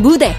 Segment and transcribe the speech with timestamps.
[0.00, 0.34] 무대.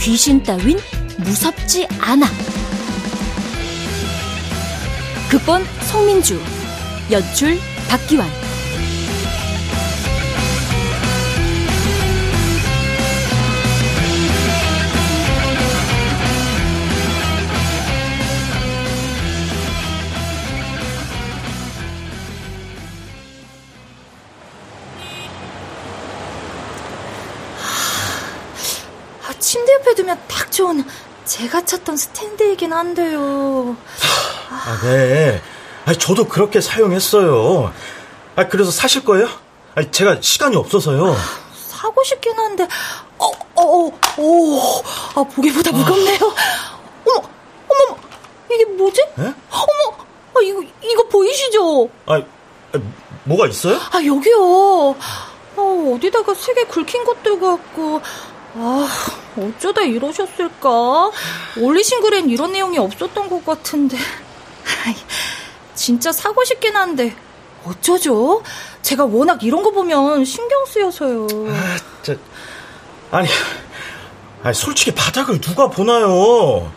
[0.00, 0.76] 귀신 따윈
[1.18, 2.26] 무섭지 않아.
[5.30, 6.40] 극본 송민주
[7.12, 7.58] 연출
[7.88, 8.43] 박기환
[30.54, 30.84] 좋은
[31.24, 33.76] 제가 찾던 스탠드이긴 한데요.
[34.50, 35.42] 아, 네.
[35.84, 37.72] 아, 저도 그렇게 사용했어요.
[38.36, 39.28] 아, 그래서 사실 거예요?
[39.74, 41.16] 아, 제가 시간이 없어서요.
[41.54, 42.68] 사고 싶긴 한데,
[43.18, 44.60] 어, 어, 어, 오,
[45.16, 46.18] 아, 보기보다 무겁네요.
[47.04, 47.28] 어머,
[47.68, 47.98] 어머,
[48.52, 49.00] 이게 뭐지?
[49.00, 49.22] 에?
[49.50, 49.96] 어머,
[50.34, 51.88] 아, 이거, 이거 보이시죠?
[52.06, 52.22] 아,
[53.24, 53.76] 뭐가 있어요?
[53.90, 54.94] 아, 여기요.
[55.56, 58.00] 아, 어디다가 세개 굵힌 것도 같고,
[58.56, 58.88] 아,
[59.36, 61.10] 어쩌다 이러셨을까?
[61.58, 63.96] 올리신 글엔 이런 내용이 없었던 것 같은데.
[65.74, 67.16] 진짜 사고 싶긴 한데,
[67.64, 68.42] 어쩌죠?
[68.82, 71.26] 제가 워낙 이런 거 보면 신경 쓰여서요.
[71.50, 72.14] 아, 저,
[73.10, 73.28] 아니,
[74.44, 76.70] 아니, 솔직히 바닥을 누가 보나요?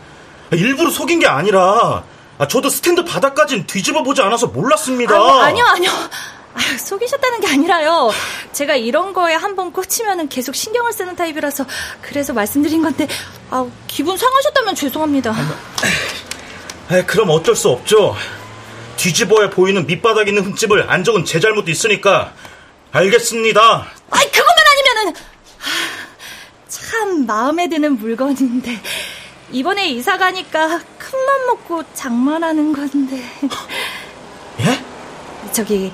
[0.50, 2.02] 일부러 속인 게 아니라,
[2.38, 5.14] 아, 저도 스탠드 바닥까지는 뒤집어 보지 않아서 몰랐습니다.
[5.14, 5.90] 아, 아니요, 아니요.
[6.58, 8.10] 아유, 속이셨다는 게 아니라요.
[8.52, 11.64] 제가 이런 거에 한번 꽂히면 계속 신경을 쓰는 타입이라서
[12.02, 13.06] 그래서 말씀드린 건데
[13.50, 15.30] 아, 기분 상하셨다면 죄송합니다.
[16.90, 18.16] 아, 그럼 어쩔 수 없죠.
[18.96, 22.32] 뒤집어야 보이는 밑바닥 있는 흠집을 안 적은 제 잘못도 있으니까
[22.90, 23.86] 알겠습니다.
[24.10, 25.14] 아이 그것만 아니면은
[26.66, 28.80] 참 마음에 드는 물건인데
[29.52, 33.22] 이번에 이사 가니까 큰 맘 먹고 장만하는 건데.
[34.60, 34.82] 예?
[35.52, 35.92] 저기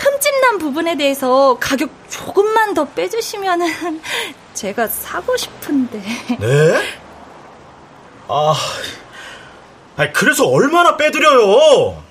[0.00, 3.60] 흠집난 부분에 대해서 가격 조금만 더 빼주시면
[4.54, 5.98] 제가 사고 싶은데.
[6.38, 6.82] 네?
[8.28, 8.54] 아,
[9.96, 12.10] 아니 그래서 얼마나 빼드려요?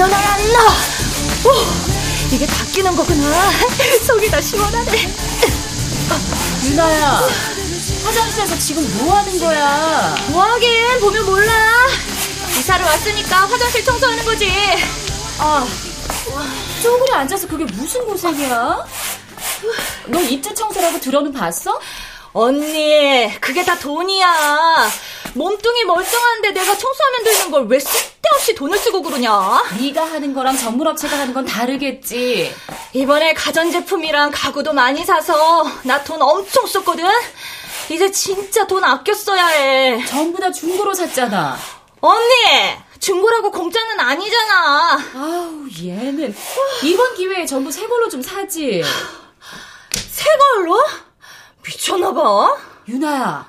[0.00, 1.50] 너나야 너!
[1.50, 1.54] 오!
[2.32, 3.50] 이게 바뀌는 거구나.
[4.06, 4.90] 속이 다 시원하네.
[6.08, 7.69] 아, 유나야.
[8.04, 10.14] 화장실에서 지금 뭐 하는 거야?
[10.30, 11.52] 뭐 하긴 보면 몰라.
[12.58, 14.50] 이사를 왔으니까 화장실 청소하는 거지.
[15.38, 15.66] 아,
[16.82, 18.86] 쪼그려 앉아서 그게 무슨 고생이야?
[20.06, 21.78] 너 입체 청소라고 들어는 봤어?
[22.32, 24.90] 언니, 그게 다 돈이야.
[25.34, 29.62] 몸뚱이 멀쩡한데 내가 청소하면 되는 걸 왜 쓸데없이 돈을 쓰고 그러냐?
[29.80, 32.54] 네가 하는 거랑 전문업체가 하는 건 다르겠지.
[32.92, 37.04] 이번에 가전제품이랑 가구도 많이 사서 나 돈 엄청 썼거든?
[37.90, 40.04] 이제 진짜 돈 아껴 써야 해.
[40.06, 41.56] 전부 다 중고로 샀잖아.
[42.00, 42.24] 언니!
[43.00, 44.98] 중고라고 공짜는 아니잖아.
[45.14, 46.34] 아우, 얘는.
[46.84, 48.82] 이번 기회에 전부 새 걸로 좀 사지.
[50.10, 50.80] 새 걸로?
[51.66, 52.56] 미쳤나봐.
[52.88, 53.48] 유나야,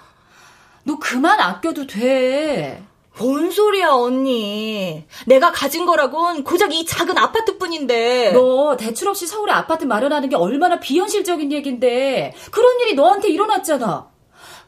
[0.84, 2.84] 너 그만 아껴도 돼.
[3.18, 5.06] 뭔 소리야, 언니.
[5.28, 8.32] 내가 가진 거라곤 고작 이 작은 아파트 뿐인데.
[8.32, 12.34] 너 대출 없이 서울에 아파트 마련하는 게 얼마나 비현실적인 얘긴데.
[12.52, 14.10] 그런 일이 너한테 일어났잖아.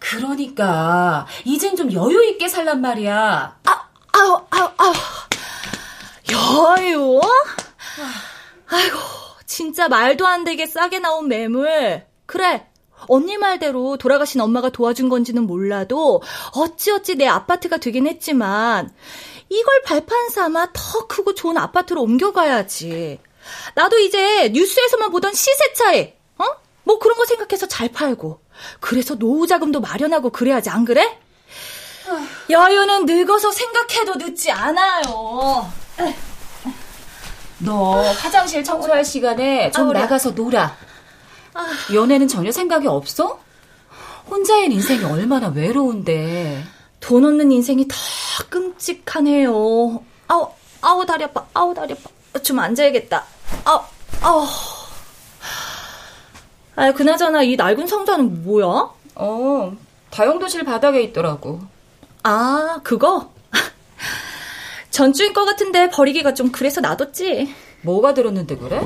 [0.03, 3.57] 그러니까 이젠 좀 여유 있게 살란 말이야.
[3.63, 4.93] 아, 아우, 아우, 아우.
[6.29, 7.21] 여유?
[8.67, 8.97] 아이고,
[9.45, 12.05] 진짜 말도 안 되게 싸게 나온 매물.
[12.25, 12.67] 그래,
[13.07, 16.21] 언니 말대로 돌아가신 엄마가 도와준 건지는 몰라도
[16.53, 18.93] 어찌어찌 내 아파트가 되긴 했지만
[19.49, 23.19] 이걸 발판 삼아 더 크고 좋은 아파트로 옮겨가야지.
[23.75, 26.45] 나도 이제 뉴스에서만 보던 시세 차이, 어?
[26.83, 28.42] 뭐 그런 거 생각해서 잘 팔고.
[28.79, 31.19] 그래서 노후 자금도 마련하고 그래야지 안 그래?
[32.49, 35.71] 여유는 늙어서 생각해도 늦지 않아요.
[37.59, 40.75] 너 화장실 청소할 시간에 좀 아, 나가서 놀아.
[41.53, 41.67] 아.
[41.93, 43.39] 연애는 전혀 생각이 없어?
[44.29, 46.63] 혼자인 인생이 얼마나 외로운데.
[46.99, 47.95] 돈 없는 인생이 더
[48.49, 50.03] 끔찍하네요.
[50.27, 50.49] 아우,
[50.81, 52.39] 아우, 다리 아파, 아우, 다리 아파.
[52.41, 53.23] 좀 앉아야겠다.
[53.65, 53.81] 아우,
[54.21, 54.47] 아우.
[56.75, 58.89] 아, 그나저나 이 낡은 상자는 뭐야?
[59.15, 59.77] 어,
[60.09, 61.61] 다용도실 바닥에 있더라고.
[62.23, 63.31] 아, 그거?
[64.89, 67.53] 전주인 거 같은데 버리기가 좀 그래서 놔뒀지.
[67.81, 68.77] 뭐가 들었는데 그래?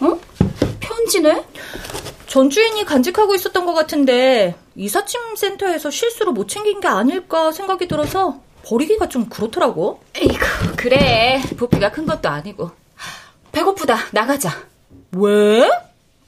[0.00, 0.18] 어?
[0.80, 1.44] 편지네?
[2.26, 9.08] 전주인이 간직하고 있었던 것 같은데 이삿짐 센터에서 실수로 못 챙긴 게 아닐까 생각이 들어서 버리기가
[9.08, 10.00] 좀 그렇더라고.
[10.14, 11.42] 에이구, 그래.
[11.56, 12.70] 부피가 큰 것도 아니고.
[13.52, 13.96] 배고프다.
[14.12, 14.69] 나가자.
[15.12, 15.70] 왜?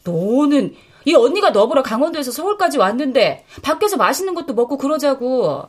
[0.04, 0.74] 너는
[1.04, 5.68] 이 언니가 너 보러 강원도에서 서울까지 왔는데 밖에서 맛있는 것도 먹고 그러자고.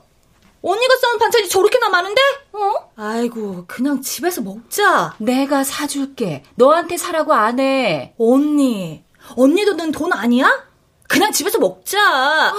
[0.65, 2.21] 언니가 써온 반찬이 저렇게나 많은데?
[2.53, 2.89] 어?
[2.95, 5.13] 아이고, 그냥 집에서 먹자.
[5.17, 6.43] 내가 사줄게.
[6.55, 8.13] 너한테 사라고 안 해.
[8.17, 9.03] 언니,
[9.35, 10.63] 언니도 는돈 아니야?
[11.09, 11.99] 그냥 집에서 먹자.
[11.99, 12.53] 아,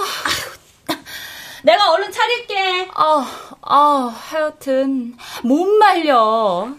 [1.63, 2.89] 내가 얼른 차릴게.
[2.93, 3.27] 아,
[3.61, 6.69] 아, 하여튼 못 말려.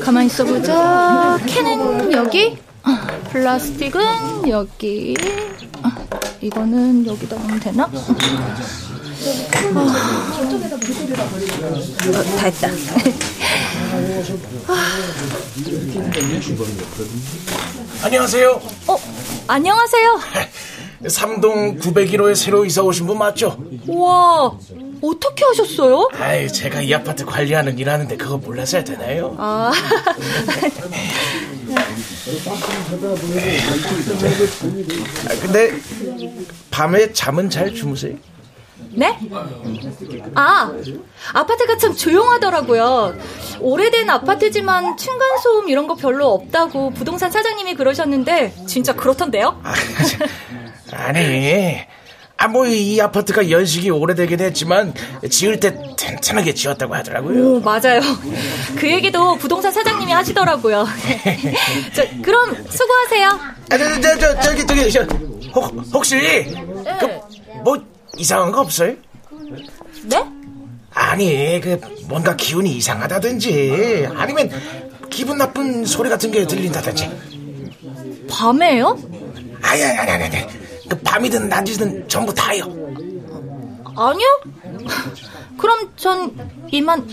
[0.00, 1.38] 가만 있어보자.
[1.46, 2.56] 캔은 여기,
[3.30, 5.16] 플라스틱은 여기.
[6.40, 7.84] 이거는 여기다 넣으면 되나?
[7.84, 7.90] 어,
[12.38, 12.68] 다 했다.
[18.04, 18.60] 안녕하세요.
[18.86, 18.96] 어,
[19.48, 20.20] 안녕하세요.
[21.04, 23.56] 3동 901호에 새로 이사 오신 분 맞죠?
[23.88, 24.52] 와,
[25.02, 26.08] 어떻게 하셨어요?
[26.14, 29.34] 아이, 제가 이 아파트 관리하는 일 하는데 그거 몰라서 해야 되나요?
[29.38, 29.72] 아.
[35.26, 35.72] 아, 근데
[36.70, 38.16] 밤에 잠은 잘 주무세요?
[38.90, 39.16] 네?
[40.34, 40.72] 아,
[41.34, 43.16] 아파트가 참 조용하더라고요.
[43.60, 49.60] 오래된 아파트지만 층간소음 이런 거 별로 없다고 부동산 사장님이 그러셨는데 진짜 그렇던데요?
[49.62, 49.74] 아,
[50.92, 51.78] 아니,
[52.40, 54.94] 아, 뭐, 이 아파트가 연식이 오래되긴 했지만,
[55.28, 57.56] 지을 때 튼튼하게 지었다고 하더라고요.
[57.56, 58.00] 오, 맞아요.
[58.76, 60.86] 그 얘기도 부동산 사장님이 하시더라고요.
[61.92, 63.28] 저, 그럼 수고하세요.
[63.70, 65.02] 아, 저, 저, 저, 저기, 저기, 저,
[65.52, 66.16] 혹, 혹시,
[67.00, 67.08] 그,
[67.64, 67.76] 뭐,
[68.16, 68.94] 이상한 거 없어요?
[70.04, 70.24] 네?
[70.94, 74.48] 아니, 그, 뭔가 기운이 이상하다든지, 아니면,
[75.10, 77.10] 기분 나쁜 소리 같은 게 들린다든지.
[78.30, 78.96] 밤에요?
[79.60, 80.46] 아니, 아니, 아니, 아니.
[80.88, 82.64] 그 밤이든 낮이든 전부 다요.
[83.96, 84.40] 아니요.
[85.56, 87.06] 그럼 전 이만.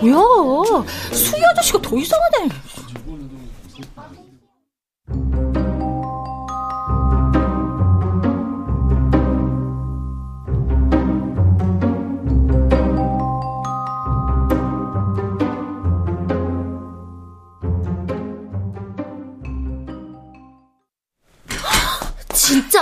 [0.00, 0.84] 뭐야?
[1.12, 2.48] 수희 아저씨가 더 이상하네.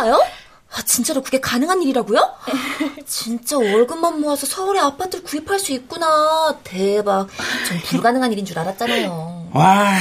[0.02, 0.20] 진짜요?
[0.74, 2.18] 아, 진짜로 그게 가능한 일이라고요?
[3.06, 6.58] 진짜 월급만 모아서 서울에 아파트를 구입할 수 있구나.
[6.64, 7.28] 대박.
[7.68, 9.50] 전 불가능한 일인 줄 알았잖아요.
[9.52, 9.98] 와,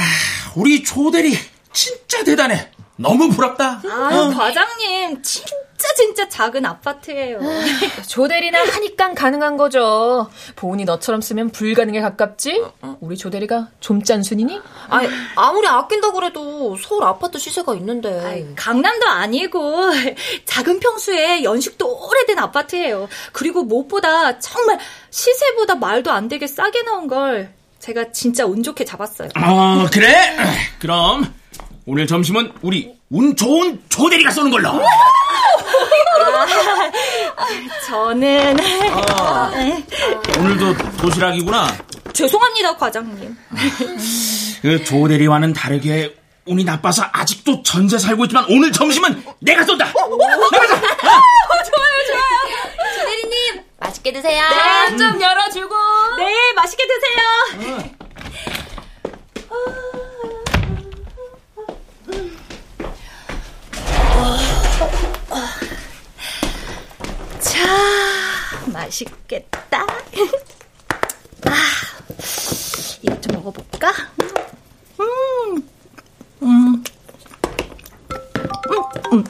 [0.56, 1.38] 우리 조대리
[1.72, 2.70] 진짜 대단해.
[2.96, 3.82] 너무 부럽다.
[3.84, 4.30] 아, 어.
[4.36, 5.54] 과장님 진짜
[5.96, 7.38] 진짜 작은 아파트예요.
[8.08, 10.30] 조대리나 하니까 가능한 거죠.
[10.56, 12.62] 보은이 너처럼 쓰면 불가능에 가깝지?
[13.00, 14.60] 우리 조대리가 좀 짠순이니?
[14.88, 18.20] 아니, 아무리 아낀다고 그래도 서울 아파트 시세가 있는데.
[18.24, 19.90] 아이, 강남도 아니고
[20.46, 23.08] 작은 평수에 연식도 오래된 아파트예요.
[23.32, 24.78] 그리고 무엇보다 정말
[25.10, 29.28] 시세보다 말도 안 되게 싸게 나온 걸 제가 진짜 운 좋게 잡았어요.
[29.36, 30.36] 어, 그래?
[30.78, 31.34] 그럼
[31.86, 34.70] 오늘 점심은 우리 운 좋은 조대리가 쏘는 걸로.
[34.70, 36.46] 아,
[37.86, 38.56] 저는
[39.18, 39.50] 아,
[40.38, 41.66] 오늘도 도시락이구나.
[42.12, 43.36] 죄송합니다, 과장님.
[44.62, 46.14] 그 조대리와는 다르게
[46.46, 49.86] 운이 나빠서 아직도 전세 살고 있지만 오늘 점심은 내가 쏜다.
[49.86, 50.04] 나가자.
[50.74, 50.78] 어?
[50.78, 52.96] 좋아요, 좋아요.
[52.96, 54.44] 조대리님 맛있게 드세요.
[54.90, 55.74] 네, 좀 열어주고.
[56.18, 57.92] 네, 맛있게 드세요.
[59.50, 60.01] 어.
[67.40, 67.66] 자,
[68.72, 69.82] 맛있겠다.
[71.46, 71.54] 아,
[73.02, 73.92] 이거 좀 먹어볼까?
[75.00, 75.68] 음,
[76.42, 76.84] 음,
[79.12, 79.24] 음,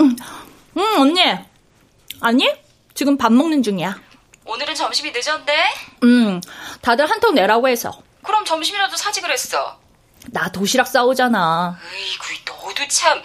[0.00, 0.16] 음,
[0.76, 1.20] 음, 언니.
[2.20, 2.48] 아니?
[2.94, 3.98] 지금 밥 먹는 중이야.
[4.44, 5.74] 오늘은 점심이 늦었네?
[6.04, 6.40] 음,
[6.82, 8.02] 다들 한턱 내라고 해서.
[8.22, 9.80] 그럼 점심이라도 사지 그랬어.
[10.32, 11.78] 나 도시락 싸우잖아.
[11.92, 13.20] 으이구, 너도 참.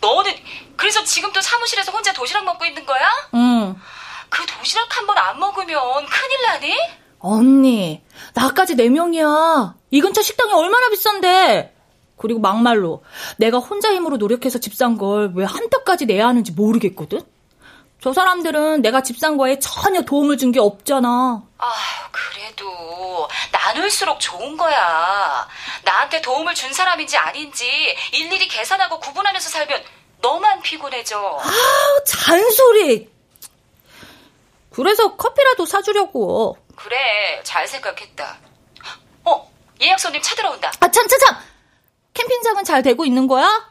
[0.00, 0.32] 너는
[0.76, 3.06] 그래서 지금도 사무실에서 혼자 도시락 먹고 있는 거야?
[3.34, 3.76] 응.
[4.30, 6.74] 그 도시락 한 번 안 먹으면 큰일 나니?
[7.18, 8.02] 언니,
[8.34, 9.74] 나까지 네 명이야.
[9.90, 11.74] 이 근처 식당이 얼마나 비싼데.
[12.16, 13.04] 그리고 막말로
[13.36, 17.20] 내가 혼자 힘으로 노력해서 집 산 걸 왜 한 턱까지 내야 하는지 모르겠거든.
[18.06, 21.42] 저 사람들은 내가 집 산 거에 전혀 도움을 준 게 없잖아.
[21.58, 21.74] 아,
[22.12, 25.48] 그래도 나눌수록 좋은 거야.
[25.82, 27.66] 나한테 도움을 준 사람인지 아닌지
[28.12, 29.82] 일일이 계산하고 구분하면서 살면
[30.22, 31.40] 너만 피곤해져.
[31.42, 31.50] 아,
[32.06, 33.10] 잔소리.
[34.70, 36.56] 그래서 커피라도 사주려고.
[36.76, 38.36] 그래, 잘 생각했다.
[39.24, 40.70] 어, 예약 손님 찾으러온다.
[40.78, 41.36] 아, 참, 참, 참!
[42.14, 43.68] 캠핑장은 잘 되고 있는 거야?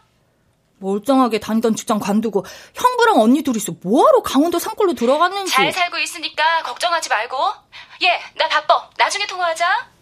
[0.79, 5.51] 멀쩡하게 다니던 직장 관두고 형부랑 언니 둘이서 뭐하러 강원도 산골로 들어갔는지.
[5.51, 7.37] 잘 살고 있으니까 걱정하지 말고.
[8.03, 8.89] 예, 나 바빠.
[8.97, 9.94] 나중에 통화하자.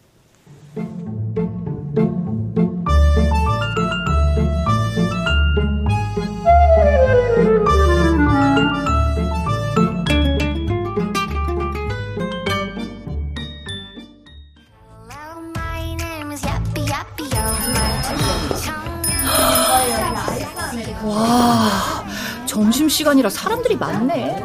[22.93, 24.41] 시간이라 사람들이 많네.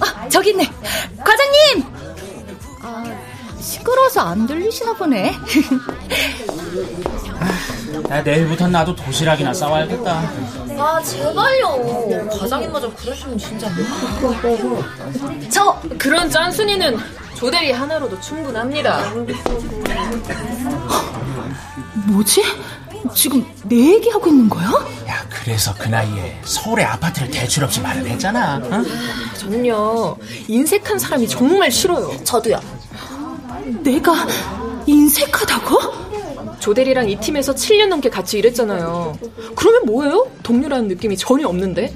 [0.00, 0.70] 아, 저기 있네.
[1.24, 1.84] 과장님!
[2.82, 3.04] 아,
[3.58, 5.32] 시끄러워서 안 들리시나 보네.
[8.10, 10.12] 야, 내일부터 나도 도시락이나 싸와야겠다.
[10.78, 12.28] 아, 제발요.
[12.38, 13.70] 과장님마저 그러시면 진짜.
[15.50, 16.98] 저 그런 짠순이는
[17.34, 19.10] 조대리 하나로도 충분합니다.
[22.08, 22.42] 뭐지?
[23.14, 24.66] 지금 내 얘기하고 있는 거야?
[25.08, 28.56] 야, 그래서 그 나이에 서울에 아파트를 대출 없이 마련했잖아.
[28.64, 28.84] 어?
[29.38, 30.16] 저는요
[30.48, 32.12] 인색한 사람이 정말 싫어요.
[32.24, 32.60] 저도요.
[33.82, 34.26] 내가
[34.86, 36.04] 인색하다고?
[36.58, 39.18] 조대리랑 이 팀에서 7년 넘게 같이 일했잖아요.
[39.54, 40.30] 그러면 뭐예요?
[40.42, 41.94] 동료라는 느낌이 전혀 없는데?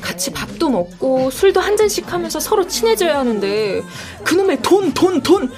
[0.00, 3.82] 같이 밥도 먹고 술도 한 잔씩 하면서 서로 친해져야 하는데
[4.24, 5.50] 그놈의 돈, 돈, 돈!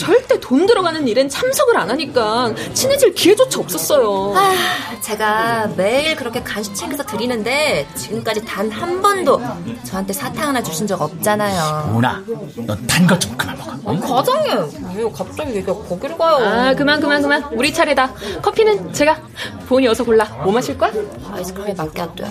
[0.00, 4.32] 절대 돈 들어가는 일엔 참석을 안 하니까 친해질 기회조차 없었어요.
[4.34, 4.54] 아,
[5.02, 9.42] 제가 매일 그렇게 간식 챙겨서 드리는데 지금까지 단 한 번도
[9.84, 11.92] 저한테 사탕 하나 주신 적 없잖아요.
[11.94, 12.22] 오나,
[12.56, 13.92] 너단것 좀 그만 먹어.
[13.92, 14.00] 응?
[14.00, 16.36] 과장님, 왜 갑자기 얘기가 거기로 가요?
[16.46, 17.44] 아, 그만, 그만, 그만.
[17.52, 18.14] 우리 차례다.
[18.40, 19.20] 커피는 제가.
[19.68, 20.24] 본이 어서 골라.
[20.44, 20.92] 뭐 마실 거야?
[21.32, 22.28] 아이스크림에 맡겨둬요.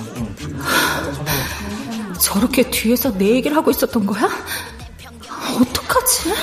[2.20, 4.28] 저렇게 뒤에서 내 얘기를 하고 있었던 거야?
[5.62, 6.34] 어떡하지?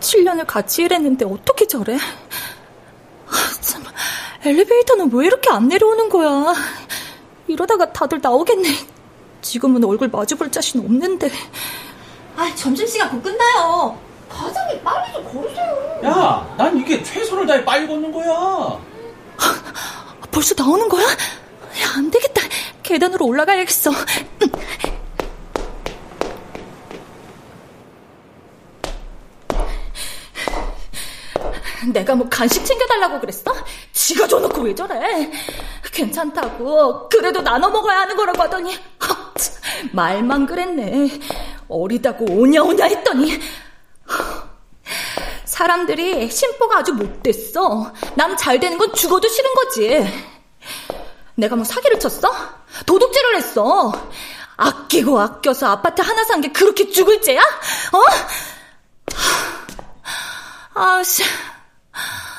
[0.00, 1.94] 칠년을 같이 일했는데 어떻게 저래?
[1.96, 3.84] 아, 참,
[4.44, 6.54] 엘리베이터는 왜 이렇게 안 내려오는 거야?
[7.46, 8.68] 이러다가 다들 나오겠네.
[9.42, 11.30] 지금은 얼굴 마주볼 자신 없는데.
[12.36, 13.98] 아, 점심시간 곧 끝나요.
[14.28, 16.00] 과장님, 빨리 좀 걸으세요.
[16.04, 18.78] 야, 난 이게 최선을 다해 빨리 걷는 거야.
[20.30, 21.04] 벌써 나오는 거야?
[21.04, 22.42] 야, 안 되겠다.
[22.82, 23.90] 계단으로 올라가야겠어.
[31.92, 33.52] 내가 뭐 간식 챙겨달라고 그랬어?
[33.92, 35.30] 지가 줘놓고 왜 저래?
[35.92, 37.08] 괜찮다고.
[37.08, 38.78] 그래도 나눠 먹어야 하는 거라고 하더니
[39.92, 41.18] 말만 그랬네.
[41.68, 43.40] 어리다고 오냐오냐 했더니
[45.60, 47.92] 사람들이 심보가 아주 못됐어.
[48.14, 50.24] 남 잘 되는 건 죽어도 싫은 거지.
[51.34, 52.30] 내가 뭐 사기를 쳤어?
[52.86, 53.92] 도둑질을 했어.
[54.56, 57.42] 아끼고 아껴서 아파트 하나 산 게 그렇게 죽을 죄야?
[57.42, 58.00] 어?
[60.72, 61.24] 아씨,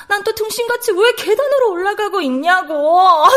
[0.08, 3.28] 난 또 등신같이 왜 계단으로 올라가고 있냐고.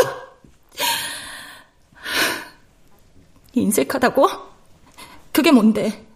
[3.53, 4.27] 인색하다고?
[5.31, 6.07] 그게 뭔데?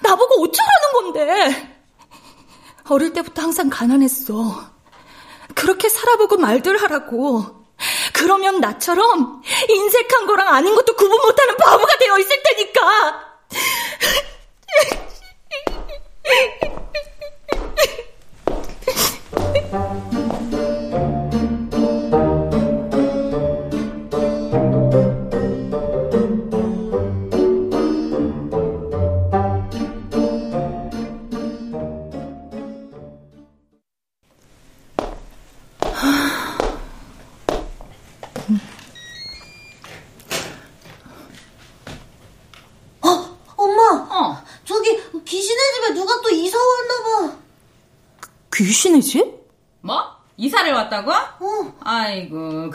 [0.00, 1.75] 나보고 어쩌라는 건데?
[2.88, 4.70] 어릴 때부터 항상 가난했어.
[5.54, 7.66] 그렇게 살아보고 말들 하라고.
[8.12, 13.26] 그러면 나처럼 인색한 거랑 아닌 것도 구분 못하는 바보가 되어 있을 테니까.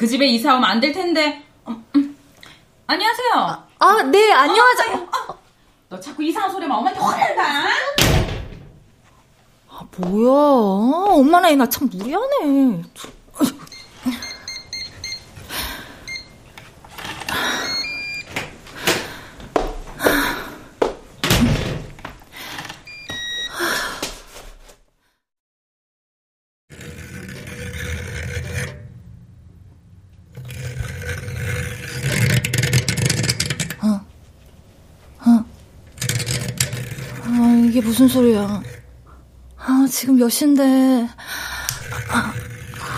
[0.01, 1.43] 그 집에 이사 오면 안 될 텐데.
[1.67, 2.17] 음, 음.
[2.87, 3.63] 안녕하세요.
[3.77, 4.95] 아, 네, 안녕하세요.
[4.95, 5.37] 어,
[5.89, 7.43] 너 자꾸 이상한 소리만 엄마한테 혼낸다.
[9.69, 11.11] 아, 뭐야.
[11.19, 12.81] 엄마나 애나 참 무리하네.
[12.83, 12.83] 아,
[37.71, 38.61] 이게 무슨 소리야.
[39.55, 41.07] 아, 지금 몇 시인데.
[42.09, 42.33] 아,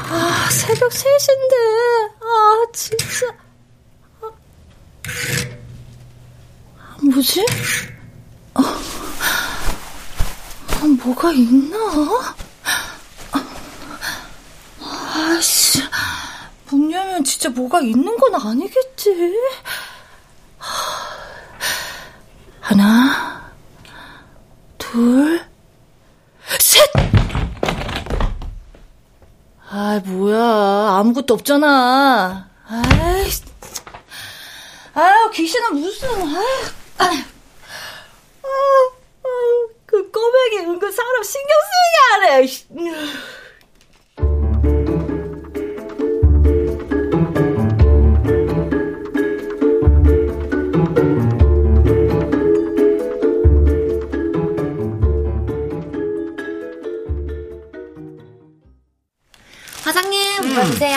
[0.10, 1.54] 아, 새벽 3시인데.
[2.22, 2.26] 아.
[2.26, 3.28] 아, 진짜.
[6.80, 7.46] 아, 뭐지?
[8.56, 8.62] 아,
[10.82, 11.78] 아, 뭐가 있나?
[14.82, 15.84] 아씨,
[16.72, 19.36] 문 열면 진짜 뭐가 있는 건 아니겠지?
[22.60, 23.52] 하나,
[24.78, 25.42] 둘,
[26.60, 26.84] 셋!
[29.70, 30.38] 아, 뭐야.
[31.00, 32.50] 아무 것도 없잖아.
[32.68, 33.30] 아이,
[34.94, 36.46] 아유, 귀신은 무슨, 아유,
[37.00, 37.20] 아유.
[38.44, 39.28] 아,
[39.86, 42.48] 그 꼬맹이 은근 사람 신경 쓰이게 하네.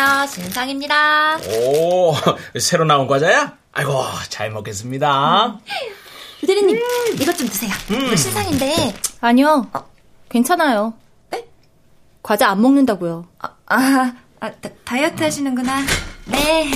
[0.06, 0.26] 물어주세요.
[0.26, 1.36] 신상입니다.
[1.38, 2.14] 오,
[2.60, 3.56] 새로 나온 과자야?
[3.72, 5.58] 아이고, 잘 먹겠습니다.
[6.42, 6.80] 유대리님,
[7.20, 7.72] 이것 좀 드세요.
[7.90, 8.94] 이거 신상인데.
[9.20, 9.70] 아니요.
[10.28, 10.94] 괜찮아요.
[12.22, 13.26] 과자 안 먹는다고요.
[13.38, 15.82] 아, 아, 아 다, 다이어트 하시는구나.
[16.26, 16.70] 네.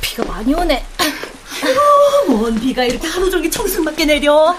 [0.00, 0.82] 비가 많이 오네.
[2.28, 4.56] 뭔 비가 이렇게 하루 종일 청승맞게 내려.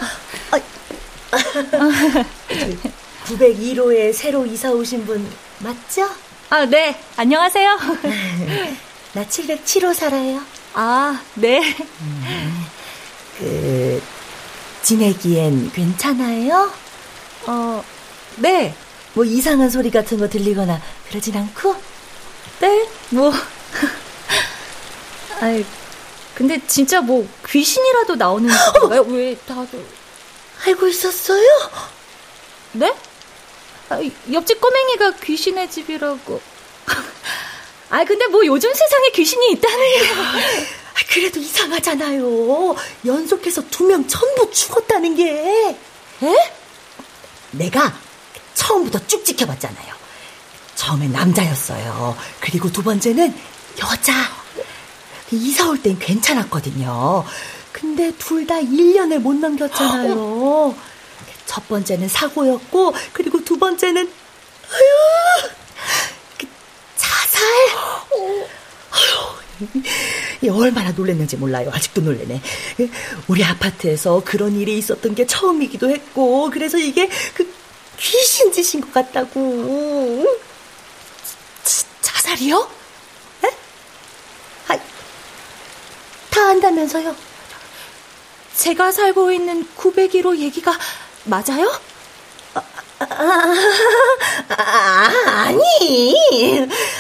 [3.26, 5.28] 901호에 새로 이사 오신 분
[5.60, 6.08] 맞죠?
[6.52, 7.00] 아, 네.
[7.18, 7.80] 안녕하세요.
[9.14, 10.42] 나 707호 살아요.
[10.74, 11.76] 아, 네.
[13.40, 14.02] 그
[14.84, 16.72] 지내기엔 괜찮아요?
[17.48, 17.84] 어,
[18.38, 18.76] 네.
[19.14, 20.80] 뭐 이상한 소리 같은 거 들리거나
[21.10, 21.76] 그러진 않고?
[22.60, 23.34] 네, 뭐.
[25.42, 25.66] 아이,
[26.40, 28.50] 근데 진짜 뭐 귀신이라도 나오는
[28.80, 29.02] 건가요?
[29.10, 29.86] 왜 다들.
[30.66, 31.46] 알고 있었어요?
[32.72, 32.96] 네?
[33.90, 34.00] 아,
[34.32, 36.42] 옆집 꼬맹이가 귀신의 집이라고.
[37.90, 40.10] 아, 근데 뭐 요즘 세상에 귀신이 있다는 게.
[40.96, 42.76] 아, 그래도 이상하잖아요.
[43.06, 45.78] 연속해서 두 명 전부 죽었다는 게.
[46.24, 46.52] 에?
[47.52, 47.94] 내가
[48.54, 49.94] 처음부터 쭉 지켜봤잖아요.
[50.76, 52.16] 처음엔 남자였어요.
[52.40, 53.36] 그리고 두 번째는
[53.82, 54.14] 여자.
[55.36, 57.26] 이사 올 땐 괜찮았거든요.
[57.72, 60.76] 근데 둘 다 1년을 못 넘겼잖아요.
[61.46, 65.50] 첫 번째는 사고였고, 그리고 두 번째는, 아유,
[66.38, 66.48] 그
[66.96, 67.42] 자살.
[68.92, 69.82] 아유,
[70.42, 71.70] 이 얼마나 놀랐는지 몰라요.
[71.74, 72.42] 아직도 놀래네.
[73.28, 77.52] 우리 아파트에서 그런 일이 있었던 게 처음이기도 했고, 그래서 이게 그
[77.98, 80.26] 귀신 짓인 것 같다고.
[81.64, 82.70] 자, 자살이요?
[83.46, 83.48] 에?
[84.68, 84.80] 아,
[86.50, 87.16] 다 안다면서요?
[88.56, 90.76] 제가 살고 있는 901호 얘기가
[91.26, 91.72] 맞아요?
[92.56, 92.64] 아,
[95.28, 96.16] 아니.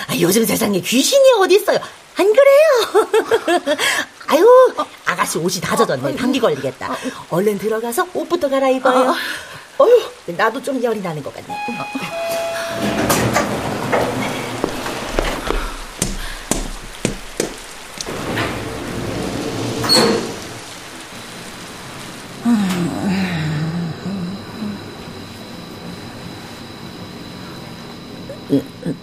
[0.08, 1.80] 아, 요즘 세상에 귀신이 어디 있어요?
[2.16, 3.66] 안 그래요?
[4.28, 4.46] 아유,
[5.06, 6.16] 아가씨 옷이 다 젖었네.
[6.16, 6.96] 감기 걸리겠다.
[7.32, 9.16] 얼른 들어가서 옷부터 갈아입어요.
[9.80, 11.48] 어휴, 나도 좀 열이 나는 것 같네.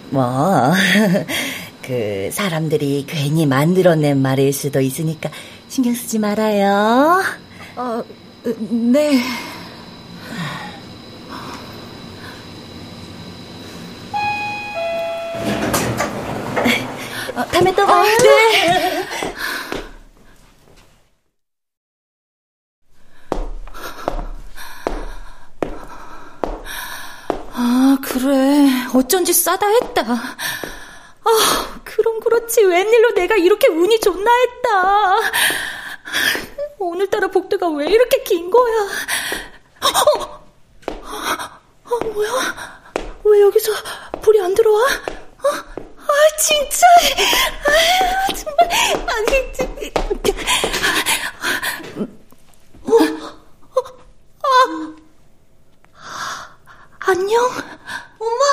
[0.09, 0.71] 뭐,
[1.81, 5.29] 그, 사람들이 괜히 만들어낸 말일 수도 있으니까
[5.67, 7.21] 신경 쓰지 말아요.
[7.75, 8.03] 어,
[8.69, 9.21] 네.
[17.35, 18.03] 어, 다음에 또 봐요.
[18.23, 19.05] 네.
[27.53, 28.76] 아, 그래.
[28.93, 30.03] 어쩐지 싸다 했다.
[31.23, 32.63] 아, 그럼 그렇지.
[32.63, 35.15] 웬일로 내가 이렇게 운이 좋나 했다.
[36.79, 38.73] 오늘따라 복도가 왜 이렇게 긴 거야?
[39.81, 39.89] 어,
[41.83, 42.81] 어, 뭐야?
[43.23, 43.71] 왜 여기서
[44.21, 44.83] 불이 안 들어와?
[44.83, 45.47] 어?
[45.49, 46.85] 아, 진짜.
[47.67, 48.69] 아, 정말.
[49.09, 49.37] 아니,
[52.83, 53.79] 어, 어,
[54.43, 54.95] 아.
[56.99, 57.43] 안녕?
[58.19, 58.43] 엄마,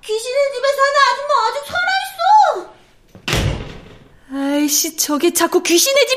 [0.00, 2.76] 귀신의 집에 사는 아줌마 아직 살아있어!
[4.32, 6.15] 아이씨, 저게 자꾸 귀신의 집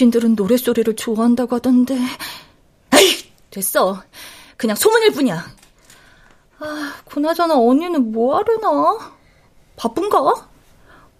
[0.00, 1.94] 귀신들은 노랫소리를 좋아한다고 하던데.
[1.94, 4.02] 에이, 됐어.
[4.56, 5.44] 그냥 소문일 뿐이야.
[6.58, 9.12] 아, 그나저나 언니는 뭐 하려나?
[9.76, 10.48] 바쁜가?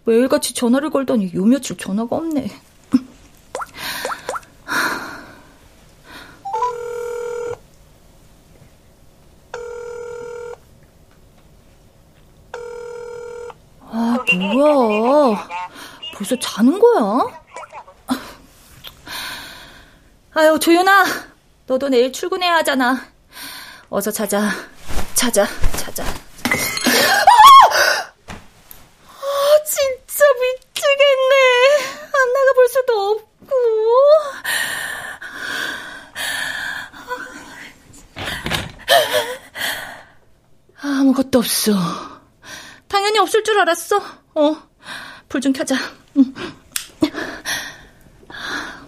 [0.05, 2.49] 매일같이 전화를 걸더니 요 며칠 전화가 없네.
[13.81, 15.49] 아, 뭐야.
[16.15, 17.40] 벌써 자는 거야?
[20.35, 21.05] 아유, 조윤아.
[21.67, 23.01] 너도 내일 출근해야 하잖아.
[23.89, 24.51] 어서 자자.
[25.15, 26.05] 자자, 자자.
[26.05, 26.13] 아,
[29.67, 31.35] 진짜 미치겠네.
[32.13, 33.55] 안 나가볼 수도 없고.
[40.83, 41.73] 아무것도 없어.
[42.89, 43.97] 당연히 없을 줄 알았어.
[44.35, 44.57] 어,
[45.29, 45.77] 불 좀 켜자.
[46.17, 46.35] 응.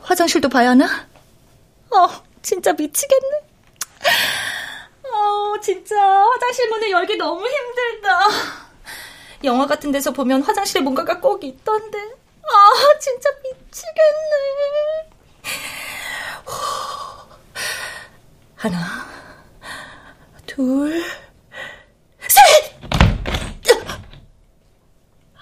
[0.02, 1.01] 화장실도 봐야 하나?
[2.62, 3.40] 어, 진짜 미치겠네.
[5.10, 8.20] 어, 진짜 화장실 문을 열기 너무 힘들다.
[9.42, 11.98] 영화 같은 데서 보면 화장실에 뭔가가 꼭 있던데.
[12.44, 15.10] 아, 진짜 미치겠네.
[18.54, 19.08] 하나,
[20.46, 21.02] 둘,
[22.28, 22.72] 셋!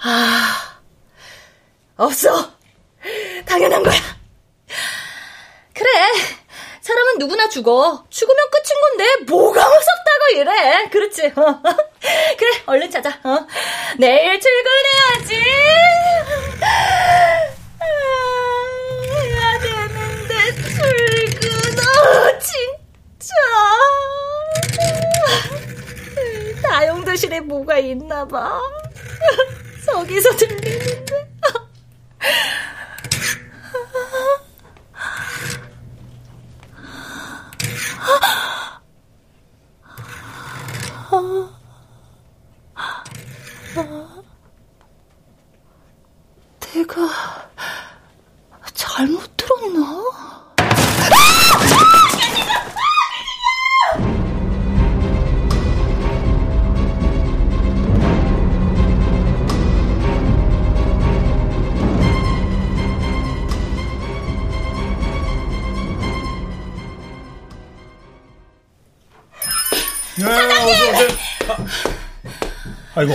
[0.02, 0.80] 아,
[1.98, 2.50] 없어.
[3.44, 4.00] 당연한 거야.
[5.74, 5.90] 그래.
[6.80, 8.04] 사람은 누구나 죽어.
[8.08, 10.88] 죽으면 끝인 건데 뭐가 무섭다고 이래.
[10.88, 11.30] 그렇지.
[12.38, 13.10] 그래, 얼른 자자.
[13.22, 13.46] 어.
[13.98, 15.42] 내일 출근해야지.
[17.80, 17.84] 아,
[19.12, 20.34] 해야 되는데
[20.72, 21.78] 출근.
[21.78, 23.34] 어, 진짜.
[26.62, 28.58] 다용도실에 뭐가 있나 봐.
[29.84, 31.19] 저기서 들리는데.
[73.00, 73.14] 아, 이고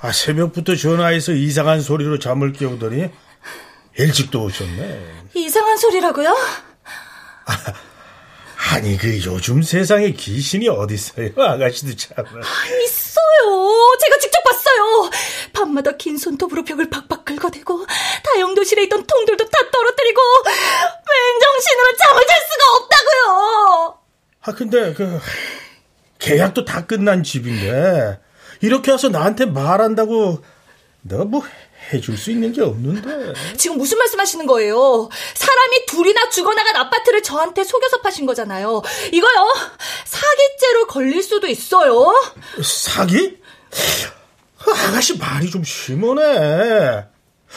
[0.00, 3.08] 아, 새벽부터 전화해서 이상한 소리로 잠을 깨우더니
[3.96, 5.22] 일찍도 오셨네.
[5.34, 6.36] 이상한 소리라고요?
[8.70, 11.30] 아 니, 그 요즘 세상에 귀신이 어딨어요?
[11.36, 12.24] 아가씨도 참.
[12.84, 13.96] 있어요.
[14.00, 15.10] 제가 직접 봤어요.
[15.54, 17.86] 밤마다 긴 손톱으로 벽을 박박 긁어대고
[18.24, 23.98] 다용도실에 있던 통들도 다 떨어뜨리고 맨정신으로 잠을 잘 수가 없다고요.
[24.42, 25.18] 아, 근데 그
[26.18, 28.20] 계약도 다 끝난 집인데
[28.60, 30.42] 이렇게 와서 나한테 말한다고
[31.02, 31.42] 내가 뭐
[31.92, 33.32] 해줄 수 있는 게 없는데.
[33.56, 35.08] 지금 무슨 말씀 하시는 거예요?
[35.34, 38.82] 사람이 둘이나 죽어나간 아파트를 저한테 속여서 파신 거잖아요.
[39.12, 39.54] 이거요
[40.04, 42.12] 사기죄로 걸릴 수도 있어요.
[42.62, 43.38] 사기?
[44.66, 47.06] 아가씨 말이 좀 심하네.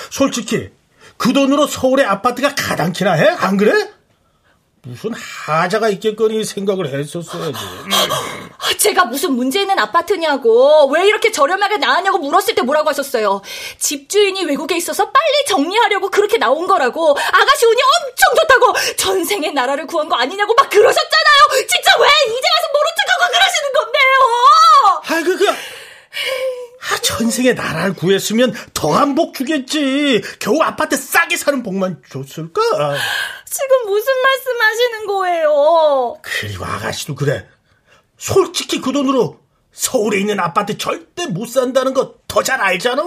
[0.10, 0.70] 솔직히
[1.18, 3.28] 그 돈으로 서울의 아파트가 가당키나 해?
[3.28, 3.92] 안 그래?
[4.84, 7.58] 무슨 하자가 있겠거니 생각을 했었어야지.
[8.80, 13.42] 제가 무슨 문제 있는 아파트냐고 왜 이렇게 저렴하게 나왔냐고 물었을 때 뭐라고 하셨어요?
[13.78, 20.10] 집주인이 외국에 있어서 빨리 정리하려고 그렇게 나온 거라고 아가씨 운이 엄청 좋다고 전생에 나라를 구한
[20.10, 21.68] 거 아니냐고 막 그러셨잖아요.
[21.68, 24.16] 진짜 왜 이제 와서 모른 척하고 그러시는 건데요?
[25.10, 26.71] 아이 그 그.
[26.90, 30.22] 아, 전생에 나라를 구했으면 더한 복 주겠지.
[30.40, 32.62] 겨우 아파트 싸게 사는 복만 줬을까?
[33.46, 36.16] 지금 무슨 말씀 하시는 거예요?
[36.24, 37.48] 그리고 아가씨도 그래.
[38.18, 39.40] 솔직히 그 돈으로
[39.72, 43.04] 서울에 있는 아파트 절대 못 산다는 거 더 잘 알잖아.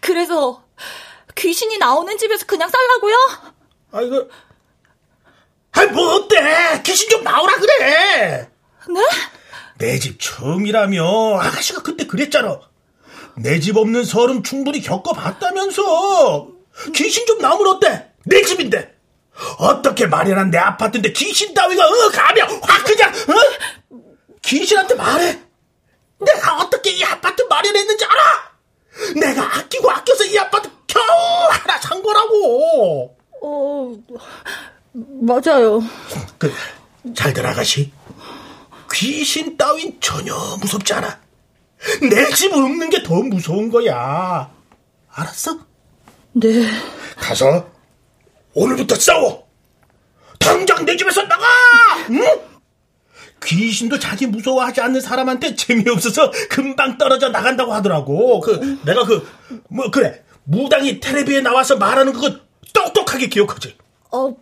[0.00, 0.64] 그래서
[1.36, 3.16] 귀신이 나오는 집에서 그냥 살라고요?
[3.92, 4.30] 아이고.
[5.72, 6.82] 아이 뭐 어때?
[6.84, 8.50] 귀신 좀 나오라 그래.
[8.88, 9.00] 네?
[9.78, 12.60] 내 집 처음이라며 아가씨가 그때 그랬잖아.
[13.36, 16.48] 내 집 없는 서름 충분히 겪어봤다면서.
[16.94, 18.10] 귀신 좀 나오면 어때?
[18.24, 18.94] 내 집인데.
[19.58, 23.96] 어떻게 마련한 내 아파트인데 귀신 따위가 어 가면 확 그냥 어?
[24.42, 25.38] 귀신한테 말해.
[26.18, 28.52] 내가 어떻게 이 아파트 마련했는지 알아?
[29.20, 31.02] 내가 아끼고 아껴서 이 아파트 겨우
[31.50, 33.16] 하나 산 거라고.
[33.42, 33.92] 어,
[34.92, 35.82] 맞아요.
[36.38, 36.52] 그,
[37.16, 37.90] 잘 들어가시.
[38.92, 41.18] 귀신 따윈 전혀 무섭지 않아.
[42.02, 44.50] 내 집 없는 게 더 무서운 거야.
[45.10, 45.58] 알았어?
[46.32, 46.66] 네.
[47.16, 47.68] 가서
[48.54, 49.46] 오늘부터 싸워.
[50.38, 51.44] 당장 내 집에서 나가.
[52.10, 52.40] 응?
[53.44, 58.40] 귀신도 자기 무서워하지 않는 사람한테 재미없어서 금방 떨어져 나간다고 하더라고.
[58.40, 59.26] 그 내가 그
[59.68, 62.36] 뭐 그래 무당이 텔레비에 나와서 말하는 그거
[62.72, 63.76] 똑똑하게 기억하지.
[64.12, 64.34] 어,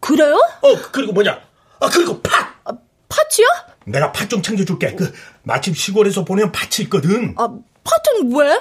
[0.00, 0.34] 그래요?
[0.62, 1.40] 어 그리고 뭐냐?
[1.80, 2.49] 아 그리고 팥.
[3.10, 3.46] 팥이요?
[3.86, 4.94] 내가 팥 좀 챙겨줄게.
[4.94, 7.34] 그 마침 시골에서 보내온 팥이 있거든.
[7.36, 8.60] 아, 팥은 왜?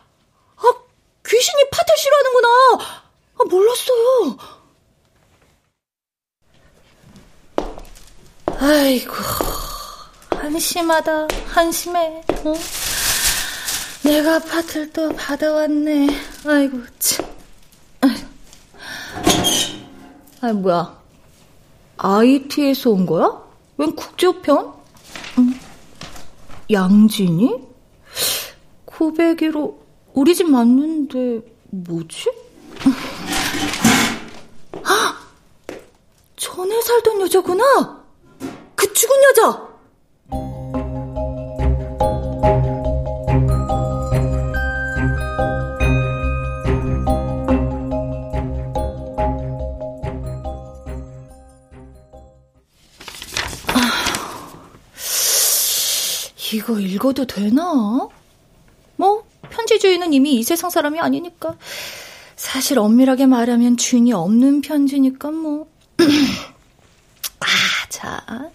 [0.57, 0.63] 아,
[1.27, 2.49] 귀신이 팥을 싫어하는구나.
[3.39, 4.39] 아, 몰랐어요.
[8.47, 9.15] 아이고,
[10.31, 12.23] 한심하다, 한심해.
[12.45, 12.55] 어?
[14.03, 16.09] 내가 팥을 또 받아왔네.
[16.47, 17.27] 아이고, 참.
[20.43, 20.99] 아이, 뭐야.
[21.99, 23.43] IT에서 온 거야?
[23.77, 24.73] 웬 국제편?
[25.39, 25.55] 응.
[26.71, 27.69] 양진이?
[28.85, 29.79] 고백이로
[30.15, 32.31] 우리 집 맞는데 뭐지?
[34.85, 35.19] 아!
[36.37, 38.05] 전에 살던 여자구나.
[38.75, 39.70] 그 죽은 여자.
[56.53, 58.09] 이거 읽어도 되나?
[58.97, 61.57] 뭐, 편지 주인은 이미 이 세상 사람이 아니니까.
[62.37, 65.67] 사실 엄밀하게 말하면 주인이 없는 편지니까 뭐.
[67.41, 67.47] 아,
[67.89, 68.51] 자.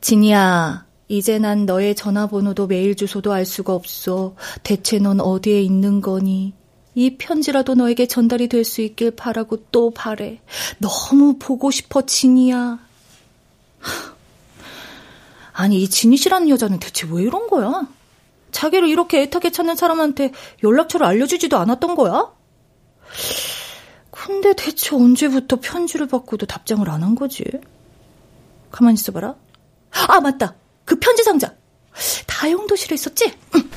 [0.00, 4.34] 진이야, 이제 난 너의 전화번호도 메일 주소도 알 수가 없어.
[4.62, 6.54] 대체 넌 어디에 있는 거니?
[6.94, 10.40] 이 편지라도 너에게 전달이 될 수 있길 바라고 또 바래.
[10.78, 12.78] 너무 보고 싶어, 진이야.
[15.52, 17.86] 아니, 이 진희 씨라는 여자는 대체 왜 이런 거야?
[18.52, 22.32] 자기를 이렇게 애타게 찾는 사람한테 연락처를 알려주지도 않았던 거야?
[24.10, 27.44] 근데 대체 언제부터 편지를 받고도 답장을 안 한 거지?
[28.70, 29.34] 가만히 있어봐라.
[30.08, 30.54] 아, 맞다.
[30.84, 31.54] 그 편지 상자.
[32.26, 33.32] 다용도실에 있었지?
[33.56, 33.70] 응.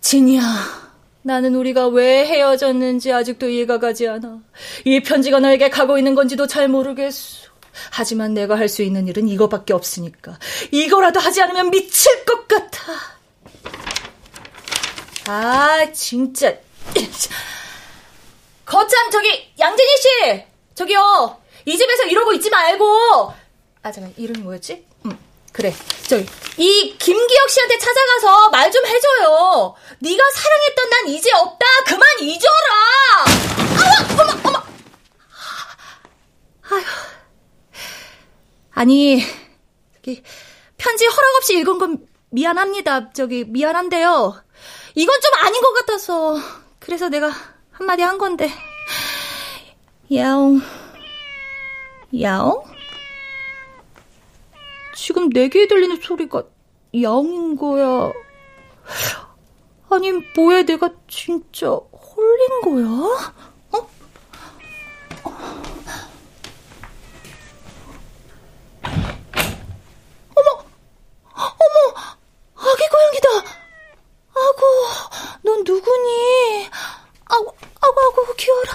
[0.00, 0.89] 진이야.
[1.22, 4.38] 나는 우리가 왜 헤어졌는지 아직도 이해가 가지 않아.
[4.84, 7.50] 이 편지가 너에게 가고 있는 건지도 잘 모르겠어.
[7.90, 10.38] 하지만 내가 할 수 있는 일은 이거밖에 없으니까.
[10.70, 12.92] 이거라도 하지 않으면 미칠 것 같아.
[15.26, 16.54] 아, 진짜.
[18.64, 19.28] 거참, 저기,
[19.58, 20.44] 양진희 씨!
[20.74, 23.32] 저기요, 이 집에서 이러고 있지 말고!
[23.82, 24.84] 아, 잠깐, 이름이 뭐였지?
[25.60, 25.74] 음, 그래.
[26.08, 29.74] 저기, 이 김기혁 씨한테 찾아가서 말 좀 해줘요.
[29.98, 31.66] 네가 사랑했던 난 이제 없다.
[31.86, 32.46] 그만 잊어라.
[33.76, 34.62] 아와, 어머, 어머.
[36.70, 36.82] 아휴.
[38.72, 39.22] 아니,
[39.96, 40.22] 저기
[40.78, 43.12] 편지 허락 없이 읽은 건 미안합니다.
[43.12, 44.42] 저기 미안한데요.
[44.94, 46.38] 이건 좀 아닌 것 같아서
[46.78, 47.30] 그래서 내가
[47.72, 48.50] 한마디 한 건데.
[50.14, 50.60] 야옹,
[52.20, 52.64] 야옹?
[55.00, 56.42] 지금 내 귀에 들리는 소리가
[57.02, 58.12] 야옹인 거야.
[59.88, 63.32] 아니, 뭐야, 내가 진짜 홀린 거야?
[63.72, 63.88] 어?
[70.36, 70.64] 어머!
[71.34, 71.76] 어머!
[72.56, 73.56] 아기 고양이다!
[74.34, 74.62] 아고,
[75.42, 76.68] 넌 누구니?
[77.24, 78.72] 아고, 아고, 아고, 귀여워라.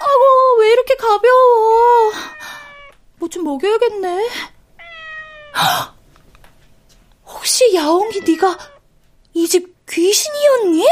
[0.00, 2.12] 아고, 왜 이렇게 가벼워?
[3.18, 4.28] 뭐 좀 먹여야겠네.
[7.26, 8.56] 혹시 야옹이 네가
[9.34, 10.84] 이 집 귀신이었니?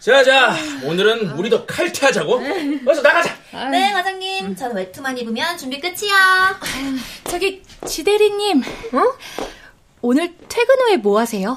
[0.00, 2.40] 자자 오늘은 우리도 칼퇴하자고
[2.86, 3.34] 어서 나가자
[3.70, 4.56] 네, 과장님.
[4.56, 6.58] 전 외투만 입으면 준비 끝이야.
[7.24, 8.62] 저기 지대리님,
[8.92, 9.18] 어?
[10.02, 11.56] 오늘 퇴근 후에 뭐 하세요?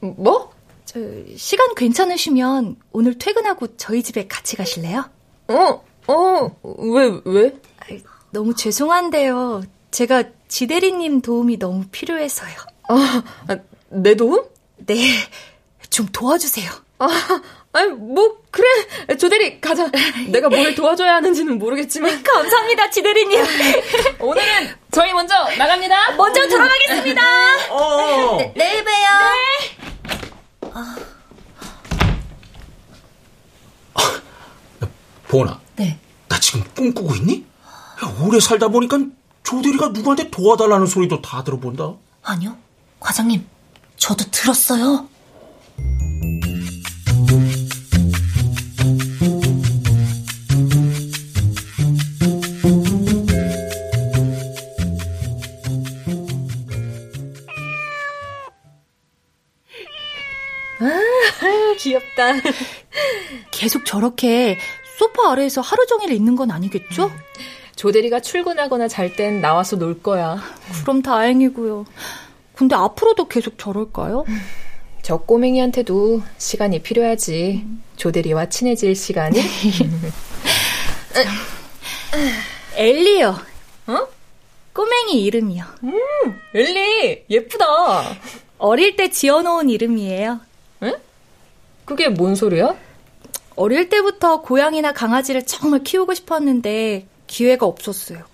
[0.00, 0.52] 뭐?
[0.84, 1.00] 저
[1.36, 5.08] 시간 괜찮으시면 오늘 퇴근하고 저희 집에 같이 가실래요?
[5.48, 7.56] 어, 어, 왜, 왜?
[7.80, 9.62] 아이, 너무 죄송한데요.
[9.90, 12.54] 제가 지대리님 도움이 너무 필요해서요.
[12.88, 13.56] 아, 아,
[13.88, 14.44] 내 도움?
[14.76, 14.94] 네,
[15.90, 16.70] 좀 도와주세요.
[16.98, 17.08] 아,
[17.76, 18.66] 아니, 뭐, 그래.
[19.18, 19.90] 조대리, 가자.
[20.28, 22.22] 내가 뭘 도와줘야 하는지는 모르겠지만.
[22.24, 23.44] 감사합니다, 지대리님.
[24.18, 26.12] 오늘은 저희 먼저 나갑니다.
[26.12, 27.22] 먼저 들어가겠습니다.
[27.70, 28.38] 어.
[28.38, 28.96] 네, 내일 봬요.
[35.28, 35.60] 보나.
[35.76, 35.98] 네.
[36.28, 37.44] 나 지금 꿈꾸고 있니?
[38.04, 39.00] 야, 오래 살다 보니까
[39.42, 41.92] 조대리가 누구한테 도와달라는 소리도 다 들어본다.
[42.22, 42.56] 아니요.
[43.00, 43.46] 과장님,
[43.98, 45.08] 저도 들었어요.
[61.86, 62.32] 귀엽다.
[63.52, 64.58] 계속 저렇게
[64.98, 67.12] 소파 아래에서 하루 종일 있는 건 아니겠죠?
[67.76, 70.42] 조대리가 출근하거나 잘 땐 나와서 놀 거야.
[70.82, 71.84] 그럼 다행이고요.
[72.54, 74.24] 근데 앞으로도 계속 저럴까요?
[75.02, 77.64] 저 꼬맹이한테도 시간이 필요하지.
[77.96, 79.38] 조대리와 친해질 시간이.
[82.74, 83.36] 엘리요.
[83.86, 84.08] 어?
[84.72, 85.64] 꼬맹이 이름이요.
[86.54, 88.16] 엘리, 예쁘다.
[88.58, 90.40] 어릴 때 지어놓은 이름이에요.
[91.86, 92.76] 그게 뭔 소리야?
[93.56, 98.24] 어릴 때부터 고양이나 강아지를 정말 키우고 싶었는데 기회가 없었어요.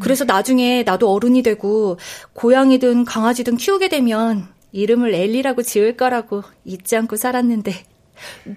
[0.00, 1.98] 그래서 나중에 나도 어른이 되고
[2.32, 7.72] 고양이든 강아지든 키우게 되면 이름을 엘리라고 지을 거라고 잊지 않고 살았는데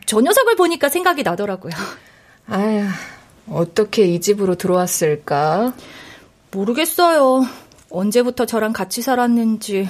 [0.05, 1.73] 저 녀석을 보니까 생각이 나더라고요.
[2.47, 2.87] 아휴,
[3.49, 5.73] 어떻게 이 집으로 들어왔을까?
[6.51, 7.45] 모르겠어요.
[7.89, 9.87] 언제부터 저랑 같이 살았는지,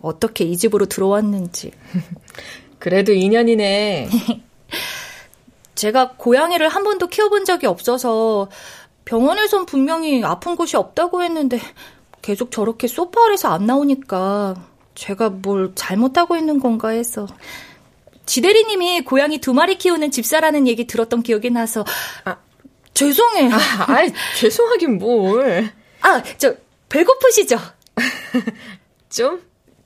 [0.00, 1.72] 어떻게 이 집으로 들어왔는지.
[2.84, 4.10] 그래도 인연이네.
[5.74, 8.50] 제가 고양이를 한 번도 키워본 적이 없어서
[9.06, 11.58] 병원에선 분명히 아픈 곳이 없다고 했는데
[12.20, 17.26] 계속 저렇게 소파 아래서 안 나오니까 제가 뭘 잘못하고 있는 건가 해서
[18.26, 21.86] 지대리님이 고양이 두 마리 키우는 집사라는 얘기 들었던 기억이 나서
[22.26, 22.36] 아,
[22.92, 23.50] 죄송해요.
[23.50, 25.72] 아, 아이, 죄송하긴 뭘.
[26.02, 26.54] 아, 저
[26.90, 27.58] 배고프시죠?
[29.08, 29.40] 좀?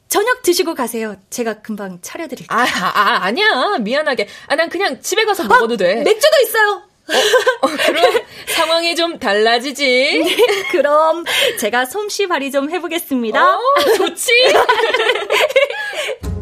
[0.09, 1.17] 저녁 드시고 가세요.
[1.31, 2.59] 제가 금방 차려드릴게요.
[2.59, 3.79] 아, 아, 아 니야.
[3.79, 4.27] 미안하게.
[4.47, 5.97] 아, 난 그냥 집에 가서 먹어도 돼.
[5.97, 6.83] 맥주도 있어요.
[7.63, 10.25] 어, 그럼 상황이 좀 달라지지.
[10.73, 11.25] 그럼
[11.59, 13.57] 제가 솜씨 발휘 좀 해보겠습니다.
[13.57, 13.61] 어,
[13.97, 14.33] 좋지.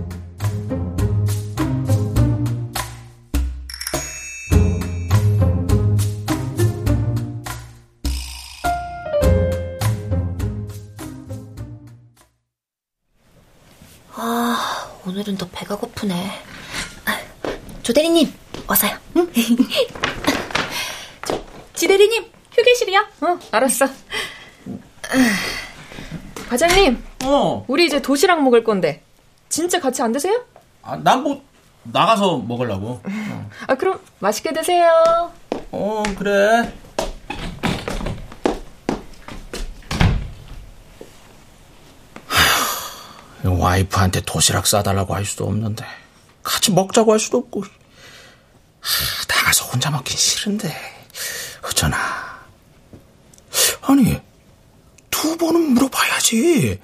[15.16, 16.12] 오늘은 더 배가 고프네.
[17.06, 17.18] 아,
[17.82, 18.30] 조대리님,
[18.66, 18.98] 어서요.
[21.72, 23.00] 지대리님, 휴게실이요?
[23.22, 23.86] 어, 알았어.
[26.50, 27.64] 과장님, 어.
[27.66, 29.02] 우리 이제 도시락 먹을 건데
[29.48, 30.44] 진짜 같이 안 드세요?
[30.82, 31.42] 아, 난 뭐
[31.84, 33.00] 나가서 먹으려고.
[33.68, 35.32] 아, 그럼 맛있게 드세요.
[35.72, 36.70] 어, 그래.
[43.46, 45.84] 와이프한테 도시락 싸달라고 할 수도 없는데
[46.42, 47.62] 같이 먹자고 할 수도 없고.
[47.62, 47.68] 하,
[49.28, 50.74] 나가서 혼자 먹긴 싫은데.
[51.62, 51.96] 어쩌나.
[53.82, 54.20] 아니
[55.10, 56.80] 두 번은 물어봐야지.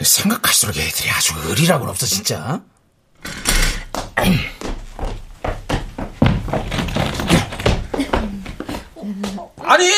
[0.00, 2.60] 생각할수록 애들이 아주 의리라고는 없어 진짜.
[9.62, 9.88] 아니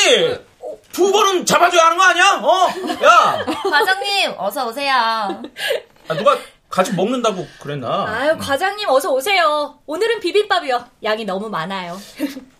[0.97, 2.41] 두 번은 잡아줘야 하는 거 아니야?
[2.41, 2.67] 어?
[3.05, 4.91] 야 과장님, 어서 오세요.
[6.07, 6.35] 아, 누가
[6.71, 8.05] 같이 먹는다고 그랬나?
[8.07, 9.77] 아유, 과장님 어서 오세요.
[9.85, 10.83] 오늘은 비빔밥이요.
[11.03, 12.01] 양이 너무 많아요.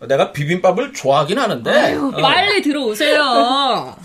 [0.02, 2.10] 내가 비빔밥을 좋아하긴 하는데 어.
[2.22, 3.96] 빨리 들어오세요.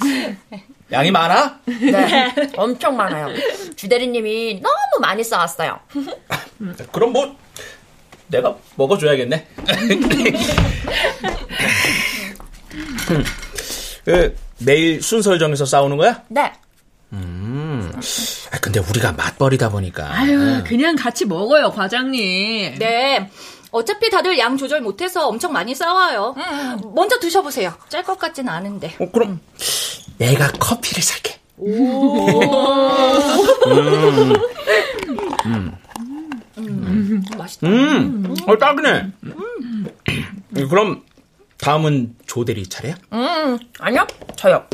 [0.91, 1.59] 양이 많아?
[1.65, 3.29] 네, 엄청 많아요.
[3.75, 5.79] 주대리님이 너무 많이 쌓았어요.
[6.91, 7.35] 그럼 뭐
[8.29, 9.47] 내가 먹어줘야겠네.
[14.05, 16.21] 그, 내일 순서를 정해서 싸우는 거야?
[16.29, 16.51] 네.
[17.13, 17.91] 음.
[18.51, 20.11] 아, 근데 우리가 맞벌이다 보니까.
[20.13, 22.75] 아유, 그냥 같이 먹어요, 과장님.
[22.79, 23.29] 네.
[23.71, 26.35] 어차피 다들 양 조절 못해서 엄청 많이 싸워요.
[26.93, 27.73] 먼저 드셔보세요.
[27.89, 28.95] 짤 것 같진 않은데.
[28.99, 29.39] 어, 그럼
[30.17, 31.39] 내가 커피를 살게.
[37.37, 37.67] 맛있다.
[37.67, 39.07] 음, 어, 딱이네.
[39.23, 39.87] 음.
[40.69, 41.03] 그럼
[41.63, 42.95] 다음은 조대리 차례야?
[43.13, 44.05] 음, 아니요,
[44.35, 44.65] 저요.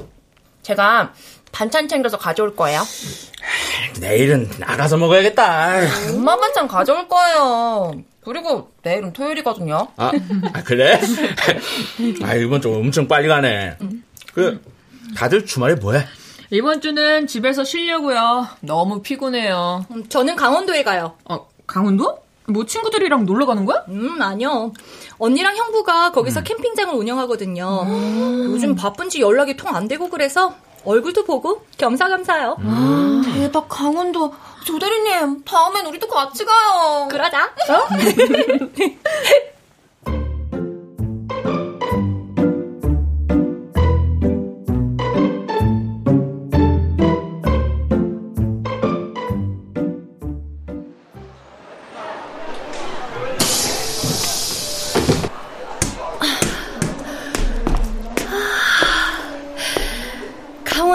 [0.64, 1.14] 제가
[1.52, 2.82] 반찬 챙겨서 가져올 거예요.
[4.00, 5.82] 내일은 나가서 먹어야겠다.
[6.16, 7.94] 엄마 반찬 가져올 거예요.
[8.22, 9.88] 그리고 내일은 토요일이거든요.
[9.98, 10.12] 아,
[10.54, 11.00] 아, 그래?
[12.24, 13.78] 아, 이번 좀 엄청 빨리 가네.
[14.34, 14.60] 그,
[15.16, 16.04] 다들 주말에 뭐해?
[16.50, 18.48] 이번 주는 집에서 쉬려고요.
[18.62, 19.86] 너무 피곤해요.
[19.92, 21.16] 음, 저는 강원도에 가요.
[21.26, 22.18] 어, 강원도?
[22.50, 23.84] 뭐 친구들이랑 놀러 가는 거야?
[23.90, 24.74] 음, 아니요.
[25.18, 27.86] 언니랑 형부가 거기서 캠핑장을 운영하거든요.
[28.46, 30.54] 요즘 바쁜지 연락이 통 안 되고 그래서
[30.86, 32.58] 얼굴도 보고 겸사겸사요.
[33.26, 34.34] 대박, 강원도.
[34.66, 37.08] 조대리님, 다음엔 우리도 같이 가요.
[37.10, 37.46] 그러자.
[37.46, 37.88] 어?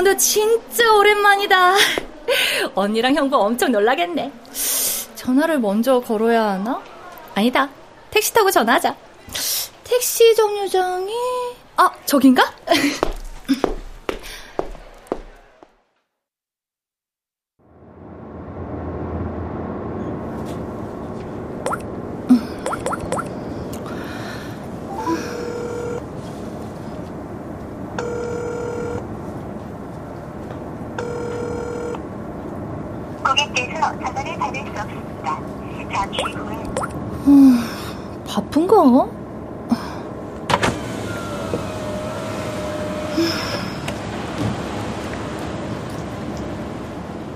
[0.04, 1.74] 강원도 진짜 오랜만이다.
[2.74, 4.30] 언니랑 형부 엄청 놀라겠네.
[5.14, 6.82] 전화를 먼저 걸어야 하나?
[7.34, 7.70] 아니다.
[8.10, 8.94] 택시 타고 전화하자.
[9.82, 11.12] 택시 정류장이
[11.76, 12.42] 아 저긴가?
[33.24, 35.40] 고객께서 전화를 받을 수 없습니다.
[35.92, 36.64] 잠시 후에
[38.84, 39.08] 바쁜가?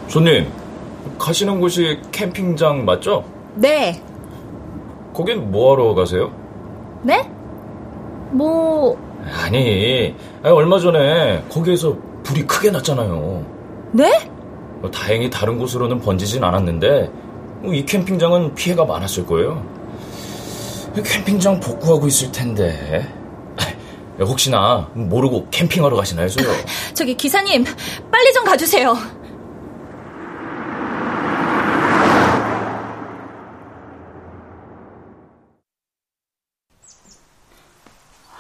[0.09, 0.47] 손님,
[1.19, 3.25] 가시는 곳이 캠핑장 맞죠?
[3.55, 4.01] 네.
[5.15, 6.31] 거긴 뭐하러 가세요?
[7.03, 7.31] 네?
[8.31, 8.97] 뭐
[9.45, 13.45] 아니, 얼마 전에 거기에서 불이 크게 났잖아요.
[13.93, 14.11] 네?
[14.81, 17.11] 뭐 다행히 다른 곳으로는 번지진 않았는데
[17.63, 19.63] 뭐이 캠핑장은 피해가 많았을 거예요.
[21.03, 23.07] 캠핑장 복구하고 있을 텐데
[24.21, 26.49] 혹시나 모르고 캠핑하러 가시나 해서요.
[26.95, 27.65] 저기 기사님
[28.11, 28.97] 빨리 좀 가주세요.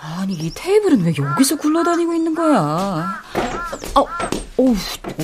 [0.01, 2.59] 아니 이 테이블은 왜 여기서 굴러다니고 있는 거야?
[3.95, 4.01] 아,
[4.57, 4.75] 어우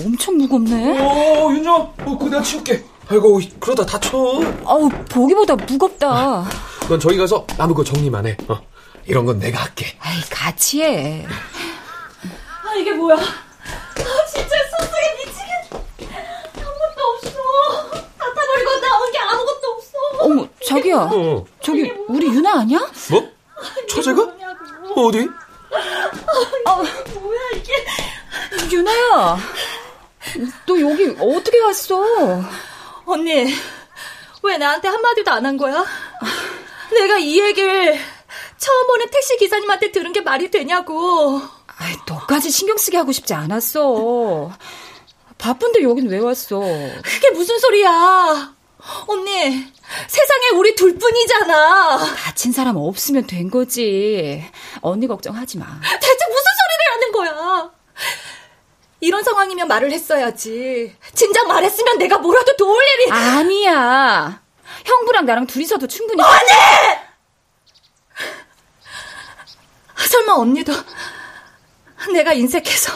[0.05, 0.99] 엄청 무겁네.
[1.01, 2.85] 어, 윤정, 어, 그거 내가 치울게.
[3.09, 4.16] 아이고 그러다 다쳐.
[4.64, 6.45] 어우 보기보다 무겁다.
[6.89, 8.37] 넌 저기 가서 남은 거 정리만 해.
[8.49, 8.61] 어,
[9.07, 9.97] 이런 건 내가 할게.
[10.01, 11.26] 아이 같이 해.
[11.26, 13.16] 아 이게 뭐야?
[13.16, 16.12] 아 진짜 속상해 미치겠.
[16.57, 17.91] 아무것도 없어.
[17.91, 19.99] 다 타버리고 남은 게 아무것도 없어.
[20.20, 21.45] 어머 자기야, 어.
[21.62, 22.78] 저기 우리 유나 아니야?
[23.11, 23.30] 뭐?
[23.89, 24.22] 처제가?
[24.97, 25.28] 어디?
[26.66, 27.72] 아 뭐야 이게?
[28.70, 29.39] 유나야,
[30.66, 32.03] 너 여기 어떻게 갔어?
[33.07, 33.53] 언니
[34.43, 35.85] 왜 나한테 한마디도 안 한 거야?
[36.95, 37.99] 내가 이 얘기를
[38.59, 41.40] 처음 보는 택시 기사님한테 들은 게 말이 되냐고.
[41.78, 44.51] 아이, 너까지 신경 쓰게 하고 싶지 않았어.
[45.38, 46.61] 바쁜데 여긴 왜 왔어?
[46.61, 48.55] 그게 무슨 소리야?
[49.07, 49.32] 언니,
[50.09, 52.14] 세상에 우리 둘 뿐이잖아.
[52.16, 54.45] 다친 사람 없으면 된 거지.
[54.80, 55.66] 언니 걱정하지 마.
[55.80, 57.70] 대체 무슨 소리를 하는 거야?
[59.01, 60.95] 이런 상황이면 말을 했어야지.
[61.14, 63.11] 진작 말했으면 내가 뭐라도 도울 일이.
[63.11, 64.43] 아니야.
[64.85, 66.22] 형부랑 나랑 둘이서도 충분히.
[66.22, 66.51] 언니!
[70.09, 70.72] 설마 언니도
[72.12, 72.93] 내가 인색해서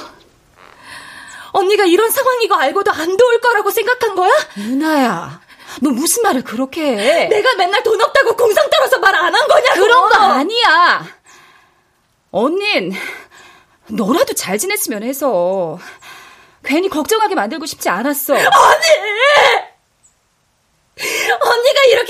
[1.53, 4.31] 언니가 이런 상황이고 알고도 안 도울 거라고 생각한 거야?
[4.59, 5.41] 유나야,
[5.81, 7.29] 너 무슨 말을 그렇게 해?
[7.29, 9.81] 내가 맨날 돈 없다고 공상 떨어서 말 안 한 거냐고.
[9.81, 11.07] 그런 거 아니야.
[12.31, 12.93] 언닌
[13.89, 15.79] 너라도 잘 지냈으면 해서
[16.63, 18.35] 괜히 걱정하게 만들고 싶지 않았어.
[18.35, 18.47] 언니!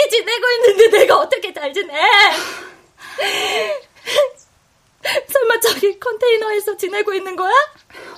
[0.09, 1.93] 지내고 있는데 내가 어떻게 잘 지내?
[5.33, 7.53] 설마 저기 컨테이너에서 지내고 있는 거야?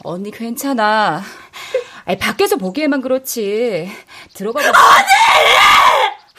[0.02, 1.22] 언니 괜찮아.
[2.04, 3.90] 아니, 밖에서 보기에만 그렇지.
[4.34, 4.78] 들어가 봐.
[4.78, 5.08] 언니!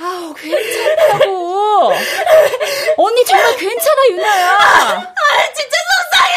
[0.04, 1.92] 아우, 괜찮다고.
[2.98, 4.52] 언니 정말 괜찮아, 유나야.
[4.58, 5.78] 아, 진짜
[6.10, 6.36] 속상해!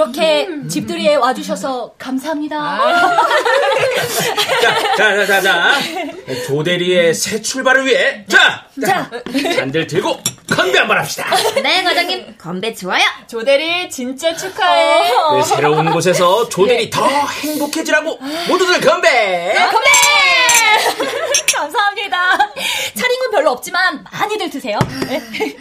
[0.00, 2.78] 이렇게 집들이에 와주셔서 감사합니다.
[4.60, 5.72] 자, 자, 자, 자, 자.
[6.46, 8.66] 조대리의 새 출발을 위해, 자!
[8.86, 9.10] 자.
[9.54, 10.18] 잔들 들고
[10.54, 11.34] 건배 한번 합시다.
[11.62, 12.36] 네, 과장님.
[12.36, 13.02] 건배 좋아요.
[13.26, 15.10] 조대리 진짜 축하해.
[15.34, 18.18] 네, 새로운 곳에서 조대리 더 행복해지라고
[18.48, 19.54] 모두들 건배!
[19.72, 19.90] 건배!
[21.56, 22.52] 감사합니다.
[22.94, 24.78] 차린 건 별로 없지만 많이들 드세요.
[25.08, 25.56] 네.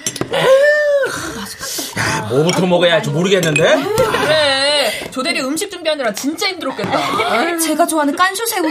[2.22, 3.84] 뭐부터 먹어야 할지 모르겠는데?
[3.96, 5.10] 그래.
[5.12, 7.58] 조대리 음식 준비하느라 진짜 힘들었겠다.
[7.60, 8.64] 제가 좋아하는 깐쇼새우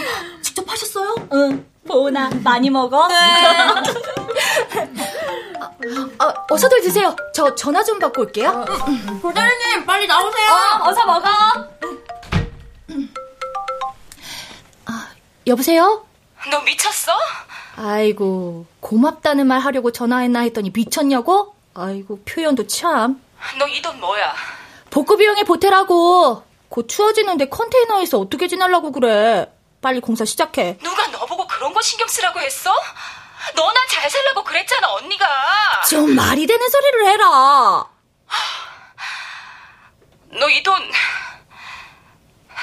[0.42, 1.14] 직접 하셨어요?
[1.32, 1.66] 응.
[1.86, 3.09] 보은아, 많이 먹어?
[3.09, 3.14] 네.
[6.18, 7.14] 아, 어서들 드세요.
[7.34, 8.64] 저 전화 좀 받고 올게요.
[9.20, 10.51] 조대리님 빨리 나오세요.
[10.51, 11.28] 어, 어서 먹어.
[14.86, 15.09] 아,
[15.47, 16.05] 여보세요?
[16.51, 17.12] 너 미쳤어?
[17.76, 21.55] 아이고, 고맙다는 말 하려고 전화했나 했더니 미쳤냐고?
[21.74, 23.20] 아이고, 표현도 참.
[23.59, 24.34] 너 이 돈 뭐야?
[24.90, 26.42] 복구 비용에 보태라고.
[26.68, 29.53] 곧 추워지는데 컨테이너에서 어떻게 지내려고 그래.
[29.80, 30.78] 빨리 공사 시작해.
[30.82, 32.72] 누가 너보고 그런 거 신경 쓰라고 했어?
[33.55, 35.26] 너나 잘 살라고 그랬잖아, 언니가.
[35.88, 37.86] 좀 말이 되는 소리를 해라.
[40.30, 40.74] 너 이 돈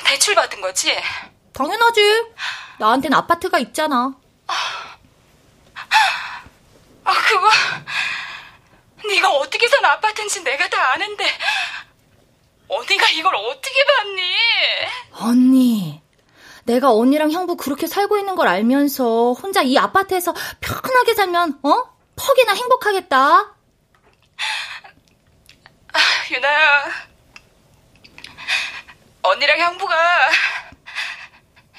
[0.06, 0.98] 대출 받은 거지?
[1.54, 2.02] 당연하지.
[2.80, 4.14] 나한텐 아파트가 있잖아.
[7.04, 7.50] 아, 그거
[9.08, 11.26] 네가 어떻게 산 아파트인지 내가 다 아는데
[12.68, 14.36] 언니가 이걸 어떻게 받니?
[15.14, 16.02] 언니,
[16.64, 21.84] 내가 언니랑 형부 그렇게 살고 있는 걸 알면서 혼자 이 아파트에서 편하게 살면, 어?
[22.16, 23.56] 퍽이나 행복하겠다.
[26.32, 26.92] 유나야,
[29.24, 29.96] 언니랑 형부가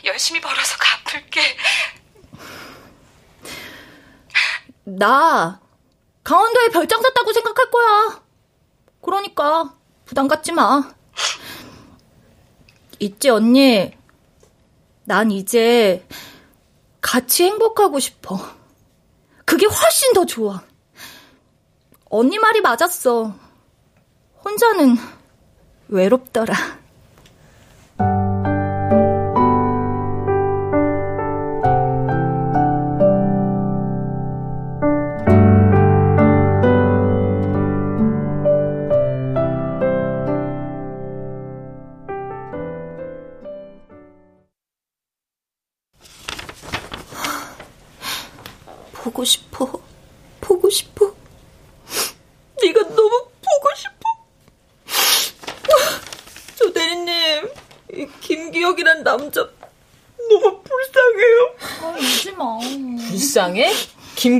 [0.04, 1.56] 열심히 벌어서 갚을게.
[4.84, 5.61] 나
[6.24, 8.22] 강원도에 별장 샀다고 생각할 거야.
[9.00, 10.94] 그러니까 부담 갖지 마.
[12.98, 13.92] 있지 언니.
[15.04, 16.06] 난 이제
[17.00, 18.38] 같이 행복하고 싶어.
[19.44, 20.62] 그게 훨씬 더 좋아.
[22.04, 23.34] 언니 말이 맞았어.
[24.44, 24.96] 혼자는
[25.88, 26.81] 외롭더라.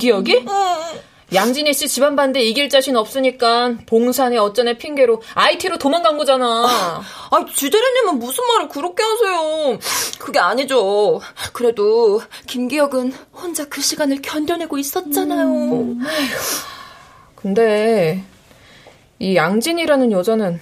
[0.03, 0.45] 김기혁이?
[1.33, 6.67] 양진희 씨 집안 반대 이길 자신 없으니까 봉산에 어쩌네 핑계로 IT로 도망간 거잖아.
[7.31, 9.79] 아, 주 대리님은 무슨 말을 그렇게 하세요?
[10.19, 11.21] 그게 아니죠.
[11.53, 15.97] 그래도 김기혁은 혼자 그 시간을 견뎌내고 있었잖아요.
[17.37, 18.23] 근데
[19.21, 20.61] 이 양진이라는 여자는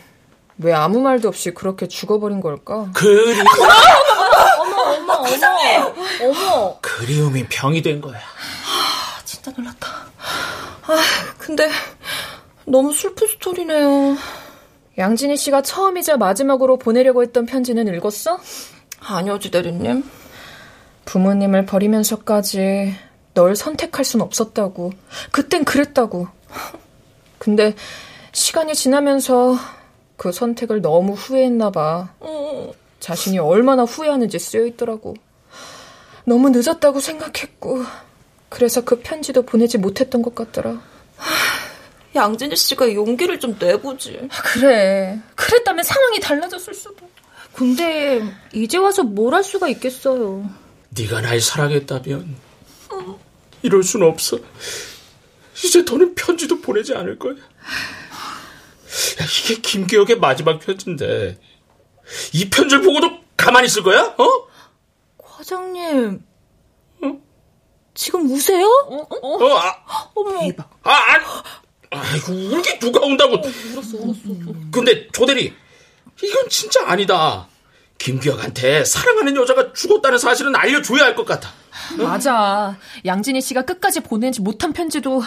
[0.59, 2.91] 왜 아무 말도 없이 그렇게 죽어버린 걸까?
[2.95, 3.41] 그리
[4.61, 5.95] 어머, 어머, 어머.
[6.23, 6.79] 어머.
[6.81, 8.21] 그리움이 병이 된 거야.
[9.43, 9.89] 진짜 놀랐다.
[9.89, 10.97] 아,
[11.39, 11.71] 근데
[12.67, 14.17] 너무 슬픈 스토리네요.
[14.99, 18.39] 양진희 씨가 처음이자 마지막으로 보내려고 했던 편지는 읽었어?
[19.01, 20.05] 아니요, 주 대리님.
[21.07, 22.95] 부모님을 버리면서까지
[23.33, 24.93] 널 선택할 순 없었다고.
[25.31, 26.29] 그땐 그랬다고.
[27.39, 27.75] 근데
[28.33, 29.57] 시간이 지나면서
[30.19, 32.11] 그 선택을 너무 후회했나 봐.
[33.01, 35.15] 자신이 얼마나 후회하는지 쓰여 있더라고.
[36.27, 37.83] 너무 늦었다고 생각했고
[38.51, 40.83] 그래서 그 편지도 보내지 못했던 것 같더라.
[42.15, 44.29] 양진희 씨가 용기를 좀 내보지.
[44.45, 45.19] 그래.
[45.37, 47.09] 그랬다면 상황이 달라졌을 수도.
[47.55, 48.21] 근데
[48.53, 50.49] 이제 와서 뭘 할 수가 있겠어요.
[50.91, 52.37] 네가 날 사랑했다면
[53.63, 54.39] 이럴 순 없어.
[55.65, 57.35] 이제 더는 편지도 보내지 않을 거야.
[57.35, 61.39] 야, 이게 김기혁의 마지막 편지인데
[62.33, 64.15] 이 편지를 보고도 가만히 있을 거야?
[64.19, 64.49] 어?
[65.19, 66.25] 과장님,
[68.01, 68.65] 지금 우세요?
[68.89, 69.07] 어,
[69.59, 69.77] 아,
[70.15, 70.41] 어머.
[70.85, 71.43] 아, 아,
[71.91, 73.35] 아이고 울기 누가 온다고?
[73.35, 74.19] 울었어, 울었어.
[74.73, 75.53] 근데 조대리
[76.23, 77.47] 이건 진짜 아니다.
[77.99, 81.51] 김기혁한테 사랑하는 여자가 죽었다는 사실은 알려줘야 할 것 같아.
[81.99, 82.79] 맞아.
[83.05, 85.23] 양진희 씨가 끝까지 보내지 못한 편지도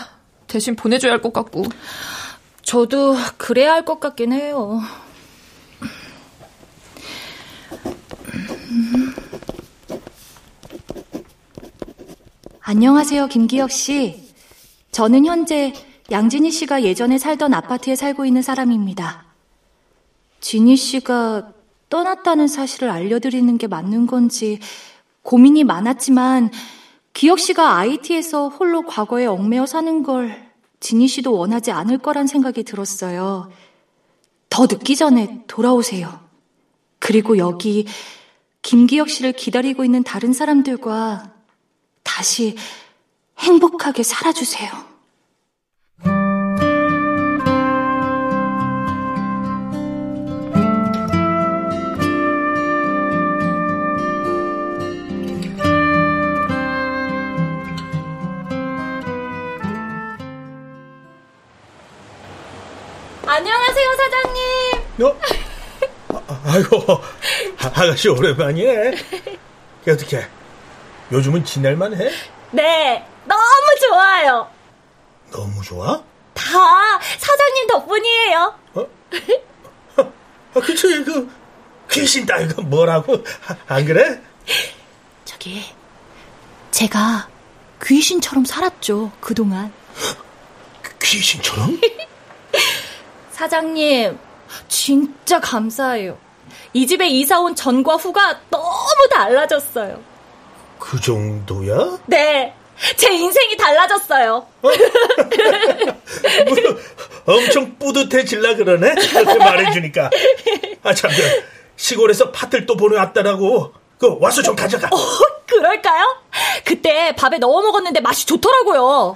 [0.47, 1.65] 대신 보내줘야 할 것 같고.
[2.63, 4.81] 저도 그래야 할 것 같긴 해요.
[12.65, 14.23] 안녕하세요, 김기혁 씨.
[14.93, 15.73] 저는 현재
[16.09, 19.25] 양진희 씨가 예전에 살던 아파트에 살고 있는 사람입니다.
[20.39, 21.51] 진희 씨가
[21.89, 24.59] 떠났다는 사실을 알려드리는 게 맞는 건지
[25.23, 26.51] 고민이 많았지만
[27.11, 30.49] 기혁 씨가 IT에서 홀로 과거에 얽매여 사는 걸
[30.79, 33.51] 진희 씨도 원하지 않을 거란 생각이 들었어요.
[34.49, 36.17] 더 늦기 전에 돌아오세요.
[36.99, 37.87] 그리고 여기
[38.61, 41.32] 김기혁 씨를 기다리고 있는 다른 사람들과
[42.03, 42.55] 다시
[43.39, 44.93] 행복하게 살아주세요.
[63.25, 65.05] 안녕하세요, 사장님.
[65.05, 65.19] 어?
[66.09, 67.01] 아, 아, 아이고, 아,
[67.73, 68.91] 아가씨 오랜만이네.
[69.87, 70.25] 어떻게
[71.11, 72.09] 요즘은 지낼만 해?
[72.51, 73.41] 네, 너무
[73.89, 74.47] 좋아요.
[75.31, 76.01] 너무 좋아?
[76.33, 76.43] 다
[77.17, 78.55] 사장님 덕분이에요.
[80.55, 81.29] 아, 그치, 그,
[81.89, 83.23] 귀신 따위가 뭐라고,
[83.67, 84.21] 안 그래?
[85.25, 85.63] 저기,
[86.71, 87.27] 제가
[87.83, 89.73] 귀신처럼 살았죠, 그동안.
[91.01, 91.79] 귀신처럼?
[93.31, 94.17] 사장님,
[94.67, 96.17] 진짜 감사해요.
[96.73, 100.12] 이 집에 이사 온 전과 후가 너무 달라졌어요.
[100.83, 101.97] 그 정도야?
[102.07, 102.53] 네,
[102.97, 104.45] 제 인생이 달라졌어요.
[107.25, 108.93] 엄청 뿌듯해질라 그러네?
[108.93, 110.09] 그렇게 말해주니까.
[110.83, 111.43] 아, 참, 그,
[111.77, 113.73] 시골에서 팥을 또 보내왔다라고.
[113.97, 114.87] 그, 와서 좀 가져가.
[114.87, 114.97] 어,
[115.47, 116.17] 그럴까요?
[116.65, 119.15] 그때 밥에 넣어 먹었는데 맛이 좋더라고요.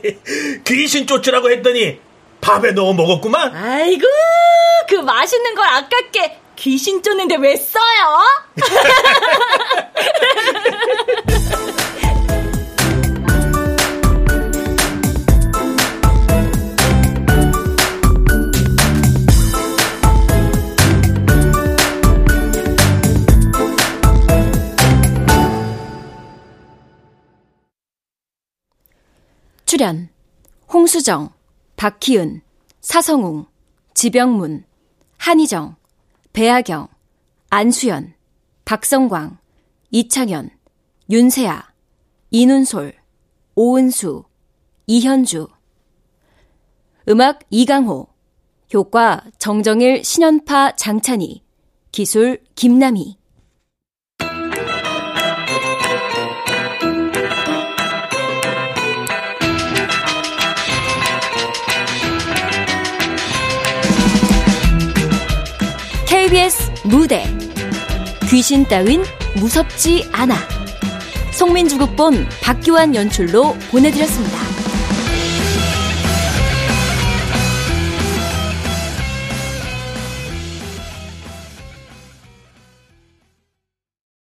[0.66, 2.00] 귀신 쫓으라고 했더니,
[2.40, 3.54] 밥에 넣어 먹었구만?
[3.54, 4.06] 아이고,
[4.88, 8.22] 그 맛있는 걸 아깝게 귀신 쫓는데 왜 써요?
[29.72, 30.10] 출연
[30.72, 31.30] 홍수정,
[31.76, 32.42] 박희은,
[32.82, 33.46] 사성웅,
[33.94, 34.64] 지병문,
[35.16, 35.76] 한희정,
[36.32, 36.88] 배아경,
[37.50, 38.14] 안수연,
[38.64, 39.38] 박성광,
[39.90, 40.50] 이창현,
[41.10, 41.72] 윤세아,
[42.30, 42.94] 이눈솔,
[43.54, 44.24] 오은수,
[44.86, 45.48] 이현주.
[47.08, 48.08] 음악 이강호.
[48.72, 51.42] 효과 정정일 신연파 장찬희.
[51.90, 53.18] 기술 김남희
[66.84, 67.24] 무대
[68.28, 69.04] 귀신 따윈
[69.36, 70.34] 무섭지 않아
[71.32, 74.51] 송민주 극본 박규환 연출로 보내드렸습니다.